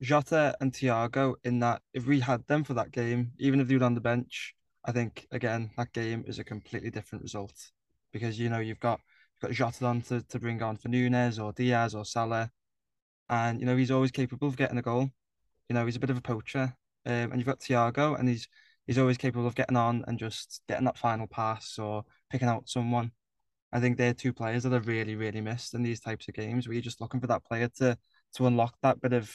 Jota 0.03 0.57
and 0.61 0.73
Thiago. 0.73 1.35
In 1.45 1.61
that, 1.61 1.83
if 1.95 2.07
we 2.07 2.21
had 2.21 2.47
them 2.47 2.65
for 2.65 2.75
that 2.75 2.93
game, 2.93 3.33
even 3.39 3.61
if 3.61 3.69
they 3.69 3.77
were 3.77 3.85
on 3.85 3.95
the 3.95 4.01
bench, 4.01 4.55
I 4.85 4.93
think 4.93 5.27
again 5.31 5.71
that 5.77 5.93
game 5.93 6.25
is 6.27 6.39
a 6.39 6.45
completely 6.45 6.91
different 6.91 7.23
result 7.23 7.71
because 8.13 8.39
you 8.39 8.49
know 8.49 8.59
you've 8.59 8.81
got 8.81 9.01
you've 9.35 9.49
got 9.49 9.57
Jota 9.57 9.87
on 9.87 10.03
to, 10.03 10.23
to 10.23 10.39
bring 10.39 10.63
on 10.63 10.77
for 10.77 10.89
Nunez 10.89 11.39
or 11.39 11.53
Diaz 11.53 11.95
or 11.95 12.05
Salah 12.05 12.51
and 13.29 13.61
you 13.61 13.67
know 13.67 13.77
he's 13.77 13.91
always 13.91 14.11
capable 14.11 14.49
of 14.49 14.57
getting 14.57 14.79
a 14.79 14.83
goal. 14.83 15.11
You 15.69 15.75
know 15.75 15.85
he's 15.85 15.97
a 15.97 16.01
bit 16.01 16.11
of 16.11 16.17
a 16.17 16.23
poacher, 16.23 16.75
um, 17.07 17.31
and 17.33 17.37
you've 17.37 17.47
got 17.47 17.61
Thiago, 17.61 18.19
and 18.19 18.29
he's 18.29 18.49
he's 18.87 18.99
always 18.99 19.19
capable 19.19 19.47
of 19.47 19.55
getting 19.55 19.77
on 19.77 20.05
and 20.07 20.19
just 20.19 20.63
getting 20.69 20.85
that 20.85 20.99
final 20.99 21.27
pass 21.27 21.79
or 21.79 22.05
picking 22.31 22.49
out 22.49 22.69
someone. 22.69 23.13
I 23.73 23.81
think 23.81 23.97
they're 23.97 24.15
two 24.15 24.33
players 24.33 24.63
that 24.63 24.73
are 24.73 24.81
really 24.81 25.17
really 25.17 25.41
missed 25.41 25.75
in 25.75 25.83
these 25.83 26.01
types 26.01 26.29
of 26.29 26.35
games 26.35 26.67
where 26.67 26.75
you're 26.75 26.83
just 26.83 27.01
looking 27.01 27.21
for 27.21 27.27
that 27.29 27.45
player 27.45 27.69
to 27.79 27.99
to 28.37 28.47
unlock 28.47 28.77
that 28.83 29.01
bit 29.01 29.13
of, 29.13 29.33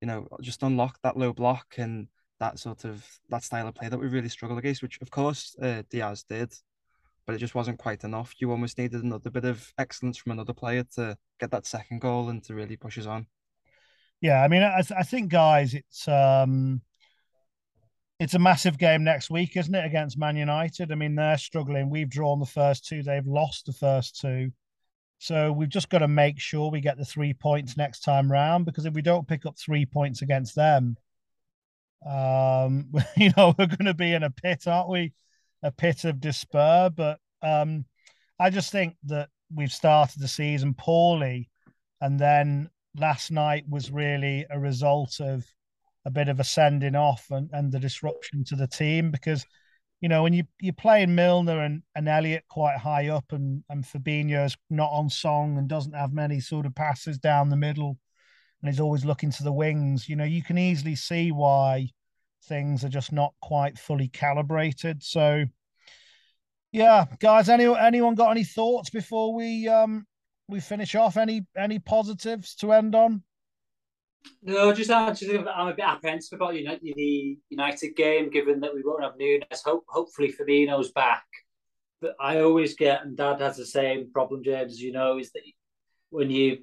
you 0.00 0.06
know, 0.06 0.26
just 0.40 0.62
unlock 0.62 0.98
that 1.02 1.16
low 1.16 1.32
block 1.32 1.74
and 1.78 2.08
that 2.40 2.58
sort 2.58 2.84
of 2.84 3.04
that 3.30 3.42
style 3.44 3.68
of 3.68 3.74
play 3.74 3.88
that 3.88 3.98
we 3.98 4.08
really 4.08 4.28
struggle 4.28 4.58
against, 4.58 4.82
which 4.82 5.00
of 5.00 5.10
course 5.10 5.56
uh, 5.62 5.82
Diaz 5.90 6.24
did 6.28 6.52
but 7.26 7.34
it 7.34 7.38
just 7.38 7.54
wasn't 7.54 7.78
quite 7.78 8.04
enough. 8.04 8.34
You 8.38 8.50
almost 8.50 8.78
needed 8.78 9.02
another 9.02 9.30
bit 9.30 9.44
of 9.44 9.72
excellence 9.78 10.16
from 10.16 10.32
another 10.32 10.54
player 10.54 10.84
to 10.94 11.18
get 11.40 11.50
that 11.50 11.66
second 11.66 12.00
goal 12.00 12.28
and 12.28 12.42
to 12.44 12.54
really 12.54 12.76
push 12.76 12.98
us 12.98 13.06
on. 13.06 13.26
Yeah, 14.20 14.42
I 14.42 14.48
mean, 14.48 14.62
I, 14.62 14.82
I 14.96 15.02
think, 15.02 15.30
guys, 15.30 15.74
it's 15.74 16.08
um, 16.08 16.80
it's 18.18 18.34
a 18.34 18.38
massive 18.38 18.78
game 18.78 19.04
next 19.04 19.30
week, 19.30 19.56
isn't 19.56 19.74
it, 19.74 19.84
against 19.84 20.18
Man 20.18 20.36
United? 20.36 20.90
I 20.90 20.94
mean, 20.94 21.14
they're 21.14 21.36
struggling. 21.38 21.90
We've 21.90 22.08
drawn 22.08 22.40
the 22.40 22.46
first 22.46 22.86
two; 22.86 23.02
they've 23.02 23.26
lost 23.26 23.66
the 23.66 23.72
first 23.72 24.20
two. 24.20 24.52
So 25.18 25.52
we've 25.52 25.68
just 25.68 25.88
got 25.88 25.98
to 25.98 26.08
make 26.08 26.38
sure 26.38 26.70
we 26.70 26.80
get 26.80 26.98
the 26.98 27.04
three 27.04 27.32
points 27.34 27.76
next 27.76 28.00
time 28.00 28.30
round 28.30 28.66
because 28.66 28.84
if 28.84 28.94
we 28.94 29.02
don't 29.02 29.26
pick 29.26 29.46
up 29.46 29.58
three 29.58 29.86
points 29.86 30.22
against 30.22 30.54
them, 30.54 30.96
um, 32.06 32.90
you 33.16 33.30
know, 33.36 33.54
we're 33.58 33.66
going 33.66 33.86
to 33.86 33.94
be 33.94 34.12
in 34.12 34.22
a 34.22 34.30
pit, 34.30 34.66
aren't 34.66 34.90
we? 34.90 35.12
A 35.62 35.70
pit 35.70 36.04
of 36.04 36.20
despair. 36.20 36.90
But 36.90 37.18
um, 37.42 37.84
I 38.38 38.50
just 38.50 38.72
think 38.72 38.96
that 39.04 39.30
we've 39.54 39.72
started 39.72 40.20
the 40.20 40.28
season 40.28 40.74
poorly. 40.74 41.50
And 42.00 42.18
then 42.18 42.68
last 42.98 43.30
night 43.30 43.64
was 43.68 43.90
really 43.90 44.46
a 44.50 44.58
result 44.58 45.20
of 45.20 45.44
a 46.04 46.10
bit 46.10 46.28
of 46.28 46.40
a 46.40 46.44
sending 46.44 46.94
off 46.94 47.26
and, 47.30 47.50
and 47.52 47.72
the 47.72 47.80
disruption 47.80 48.44
to 48.44 48.56
the 48.56 48.66
team 48.66 49.10
because 49.10 49.44
you 50.00 50.08
know 50.08 50.22
when 50.22 50.32
you 50.32 50.44
you're 50.60 50.72
playing 50.72 51.14
Milner 51.14 51.60
and, 51.60 51.82
and 51.94 52.08
Elliott 52.08 52.44
quite 52.48 52.78
high 52.78 53.08
up 53.08 53.24
and 53.32 53.64
and 53.68 53.84
Fabinho's 53.84 54.56
not 54.70 54.90
on 54.90 55.10
song 55.10 55.58
and 55.58 55.68
doesn't 55.68 55.94
have 55.94 56.12
many 56.12 56.40
sort 56.40 56.66
of 56.66 56.74
passes 56.74 57.18
down 57.18 57.50
the 57.50 57.56
middle 57.56 57.98
and 58.60 58.70
he's 58.70 58.80
always 58.80 59.04
looking 59.04 59.30
to 59.32 59.42
the 59.42 59.52
wings 59.52 60.08
you 60.08 60.16
know 60.16 60.24
you 60.24 60.42
can 60.42 60.58
easily 60.58 60.94
see 60.94 61.32
why 61.32 61.88
things 62.44 62.84
are 62.84 62.88
just 62.88 63.12
not 63.12 63.34
quite 63.40 63.78
fully 63.78 64.08
calibrated. 64.08 65.02
So 65.02 65.44
yeah 66.72 67.06
guys 67.20 67.48
any 67.48 67.64
anyone 67.64 68.14
got 68.14 68.30
any 68.30 68.44
thoughts 68.44 68.90
before 68.90 69.34
we 69.34 69.68
um 69.68 70.04
we 70.48 70.60
finish 70.60 70.94
off 70.94 71.16
any 71.16 71.44
any 71.56 71.78
positives 71.78 72.54
to 72.54 72.72
end 72.72 72.94
on 72.94 73.22
no, 74.42 74.72
just 74.72 74.90
actually, 74.90 75.38
I'm 75.38 75.68
a 75.68 75.74
bit 75.74 75.84
apprehensive 75.84 76.36
about 76.36 76.54
the 76.54 77.38
United 77.48 77.96
game, 77.96 78.30
given 78.30 78.60
that 78.60 78.74
we 78.74 78.82
won't 78.84 79.02
have 79.02 79.16
Nunez. 79.18 79.62
Hope, 79.64 79.84
hopefully, 79.88 80.32
Firmino's 80.32 80.92
back. 80.92 81.24
But 82.00 82.16
I 82.20 82.40
always 82.40 82.76
get, 82.76 83.02
and 83.02 83.16
Dad 83.16 83.40
has 83.40 83.56
the 83.56 83.66
same 83.66 84.10
problem, 84.12 84.44
James, 84.44 84.80
you 84.80 84.92
know, 84.92 85.18
is 85.18 85.32
that 85.32 85.42
when 86.10 86.30
you 86.30 86.58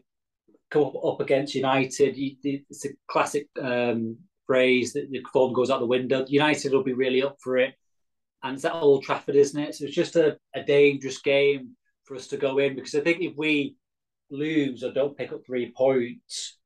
come 0.69 0.91
up 1.03 1.19
against 1.19 1.55
United, 1.55 2.15
you, 2.15 2.35
it's 2.43 2.85
a 2.85 2.89
classic 3.07 3.47
um, 3.61 4.17
phrase 4.45 4.93
that 4.93 5.09
the 5.09 5.21
form 5.31 5.53
goes 5.53 5.69
out 5.69 5.79
the 5.79 5.85
window. 5.85 6.25
United 6.27 6.71
will 6.71 6.83
be 6.83 6.93
really 6.93 7.23
up 7.23 7.37
for 7.41 7.57
it. 7.57 7.73
And 8.43 8.55
it's 8.55 8.65
at 8.65 8.73
Old 8.73 9.03
Trafford, 9.03 9.35
isn't 9.35 9.59
it? 9.59 9.75
So 9.75 9.85
it's 9.85 9.95
just 9.95 10.15
a, 10.15 10.37
a 10.53 10.63
dangerous 10.63 11.19
game 11.19 11.75
for 12.05 12.15
us 12.15 12.27
to 12.27 12.37
go 12.37 12.57
in 12.57 12.75
because 12.75 12.95
I 12.95 13.01
think 13.01 13.21
if 13.21 13.35
we 13.37 13.75
lose 14.29 14.83
or 14.83 14.91
don't 14.91 15.17
pick 15.17 15.31
up 15.31 15.45
three 15.45 15.73
points, 15.75 16.57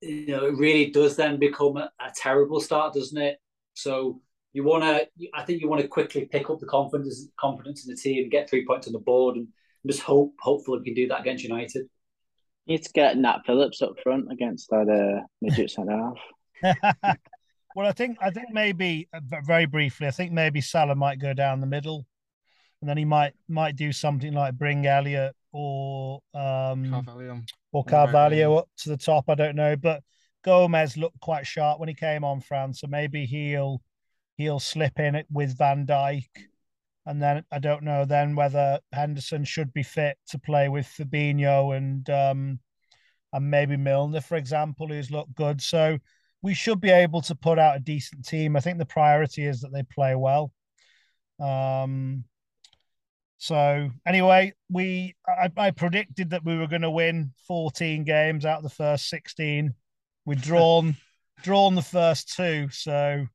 you 0.00 0.28
know, 0.28 0.46
it 0.46 0.56
really 0.56 0.90
does 0.90 1.16
then 1.16 1.38
become 1.38 1.76
a, 1.76 1.90
a 2.00 2.10
terrible 2.14 2.60
start, 2.60 2.94
doesn't 2.94 3.20
it? 3.20 3.38
So 3.74 4.20
you 4.52 4.64
want 4.64 4.82
to, 4.84 5.28
I 5.34 5.44
think 5.44 5.60
you 5.60 5.68
want 5.68 5.82
to 5.82 5.88
quickly 5.88 6.26
pick 6.26 6.50
up 6.50 6.58
the 6.58 6.66
confidence, 6.66 7.28
confidence 7.38 7.86
in 7.86 7.94
the 7.94 8.00
team, 8.00 8.28
get 8.28 8.48
three 8.48 8.66
points 8.66 8.86
on 8.86 8.92
the 8.92 8.98
board, 8.98 9.36
and 9.36 9.48
just 9.86 10.02
hope, 10.02 10.34
hopefully, 10.40 10.78
we 10.78 10.84
can 10.84 10.94
do 10.94 11.08
that 11.08 11.20
against 11.20 11.44
United. 11.44 11.86
You 12.66 12.76
need 12.76 12.84
to 12.84 12.92
get 12.92 13.16
Nat 13.16 13.40
Phillips 13.46 13.82
up 13.82 13.94
front 14.02 14.30
against 14.30 14.68
that 14.70 14.88
uh, 14.88 15.24
midget 15.40 15.70
centre 15.70 16.12
half. 16.62 16.76
well, 17.76 17.86
I 17.86 17.92
think 17.92 18.18
I 18.20 18.30
think 18.30 18.48
maybe 18.52 19.08
uh, 19.12 19.20
very 19.44 19.66
briefly, 19.66 20.06
I 20.06 20.10
think 20.10 20.32
maybe 20.32 20.60
Salah 20.60 20.94
might 20.94 21.20
go 21.20 21.32
down 21.32 21.60
the 21.60 21.66
middle, 21.66 22.06
and 22.80 22.88
then 22.88 22.96
he 22.96 23.04
might 23.04 23.34
might 23.48 23.76
do 23.76 23.92
something 23.92 24.32
like 24.32 24.54
bring 24.54 24.86
Elliott 24.86 25.34
or 25.52 26.20
um, 26.34 26.90
Carvalho. 26.90 27.42
or 27.72 27.84
Carvalho 27.84 28.56
up 28.56 28.68
to 28.78 28.88
the 28.88 28.96
top. 28.96 29.24
I 29.28 29.34
don't 29.34 29.56
know, 29.56 29.76
but 29.76 30.02
Gomez 30.44 30.96
looked 30.96 31.20
quite 31.20 31.46
sharp 31.46 31.78
when 31.78 31.88
he 31.88 31.94
came 31.94 32.24
on 32.24 32.40
France, 32.40 32.80
so 32.80 32.86
maybe 32.86 33.26
he'll 33.26 33.82
he'll 34.36 34.60
slip 34.60 34.98
in 34.98 35.14
it 35.14 35.26
with 35.30 35.58
Van 35.58 35.86
Dijk, 35.86 36.28
and 37.06 37.20
then 37.20 37.44
I 37.50 37.58
don't 37.58 37.82
know 37.82 38.04
then 38.04 38.34
whether 38.34 38.80
Henderson 38.92 39.44
should 39.44 39.72
be 39.72 39.82
fit 39.82 40.16
to 40.28 40.38
play 40.38 40.68
with 40.68 40.86
Fabinho 40.86 41.76
and 41.76 42.08
um, 42.08 42.60
and 43.32 43.50
maybe 43.50 43.76
Milner, 43.76 44.20
for 44.20 44.36
example, 44.36 44.88
who's 44.88 45.10
looked 45.10 45.34
good. 45.34 45.60
So 45.60 45.98
we 46.42 46.54
should 46.54 46.80
be 46.80 46.90
able 46.90 47.20
to 47.22 47.34
put 47.34 47.58
out 47.58 47.76
a 47.76 47.80
decent 47.80 48.24
team. 48.26 48.56
I 48.56 48.60
think 48.60 48.78
the 48.78 48.86
priority 48.86 49.44
is 49.44 49.60
that 49.60 49.72
they 49.72 49.82
play 49.82 50.14
well. 50.14 50.52
Um, 51.38 52.24
so 53.40 53.88
anyway, 54.06 54.52
we 54.68 55.14
I, 55.26 55.50
I 55.56 55.70
predicted 55.70 56.28
that 56.30 56.44
we 56.44 56.58
were 56.58 56.66
going 56.66 56.82
to 56.82 56.90
win 56.90 57.32
14 57.48 58.04
games 58.04 58.44
out 58.44 58.58
of 58.58 58.62
the 58.62 58.68
first 58.68 59.08
16. 59.08 59.72
We've 60.26 60.42
drawn 60.42 60.94
drawn 61.42 61.74
the 61.74 61.80
first 61.80 62.36
two, 62.36 62.68
so 62.70 63.26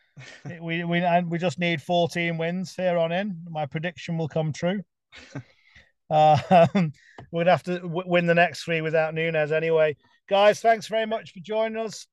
we 0.62 0.84
we 0.84 1.00
and 1.00 1.28
we 1.28 1.38
just 1.38 1.58
need 1.58 1.82
14 1.82 2.38
wins 2.38 2.76
here 2.76 2.96
on 2.96 3.10
in. 3.10 3.36
My 3.50 3.66
prediction 3.66 4.16
will 4.16 4.28
come 4.28 4.52
true. 4.52 4.80
Uh, 6.08 6.68
we'd 7.32 7.48
have 7.48 7.64
to 7.64 7.80
w- 7.80 8.08
win 8.08 8.26
the 8.26 8.36
next 8.36 8.62
three 8.62 8.80
without 8.80 9.12
Nunez 9.12 9.50
anyway. 9.50 9.96
Guys, 10.28 10.60
thanks 10.60 10.86
very 10.86 11.06
much 11.06 11.32
for 11.32 11.40
joining 11.40 11.84
us. 11.84 12.06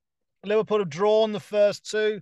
Liverpool 0.44 0.80
have 0.80 0.90
drawn 0.90 1.32
the 1.32 1.40
first 1.40 1.90
two, 1.92 2.22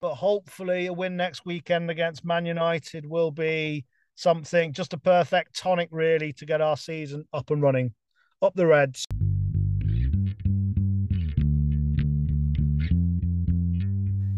but 0.00 0.14
hopefully 0.14 0.86
a 0.86 0.92
win 0.92 1.16
next 1.16 1.44
weekend 1.44 1.90
against 1.90 2.24
Man 2.24 2.46
United 2.46 3.04
will 3.04 3.32
be 3.32 3.84
something, 4.20 4.72
just 4.72 4.92
a 4.92 4.98
perfect 4.98 5.56
tonic, 5.56 5.88
really, 5.90 6.32
to 6.34 6.46
get 6.46 6.60
our 6.60 6.76
season 6.76 7.24
up 7.32 7.50
and 7.50 7.62
running. 7.62 7.94
Up 8.42 8.54
the 8.54 8.66
Reds. 8.66 9.06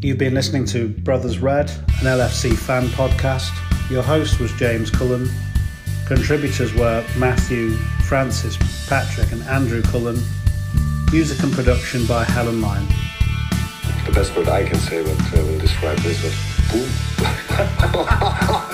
You've 0.01 0.19
been 0.19 0.35
listening 0.35 0.65
to 0.67 0.89
Brothers 0.89 1.39
Red, 1.39 1.71
an 1.71 2.07
LFC 2.07 2.57
fan 2.57 2.89
podcast. 2.89 3.51
Your 3.91 4.03
host 4.03 4.41
was 4.41 4.53
James 4.55 4.91
Cullen. 4.91 5.29
Contributors 6.07 6.75
were 6.75 7.05
Matthew, 7.17 7.71
Francis, 8.09 8.57
Patrick, 8.89 9.31
and 9.33 9.43
Andrew 9.45 9.83
Cullen. 9.83 10.21
Music 11.13 11.41
and 11.43 11.53
production 11.53 12.05
by 12.07 12.25
Helen 12.25 12.61
Lyne. 12.61 12.87
The 14.07 14.13
best 14.13 14.35
word 14.37 14.49
I 14.49 14.65
can 14.65 14.79
say 14.81 15.03
when, 15.03 15.21
uh, 15.21 15.45
when 15.45 15.59
describe 15.59 15.99
this 15.99 16.23
was 16.25 16.35
boom. 16.73 16.89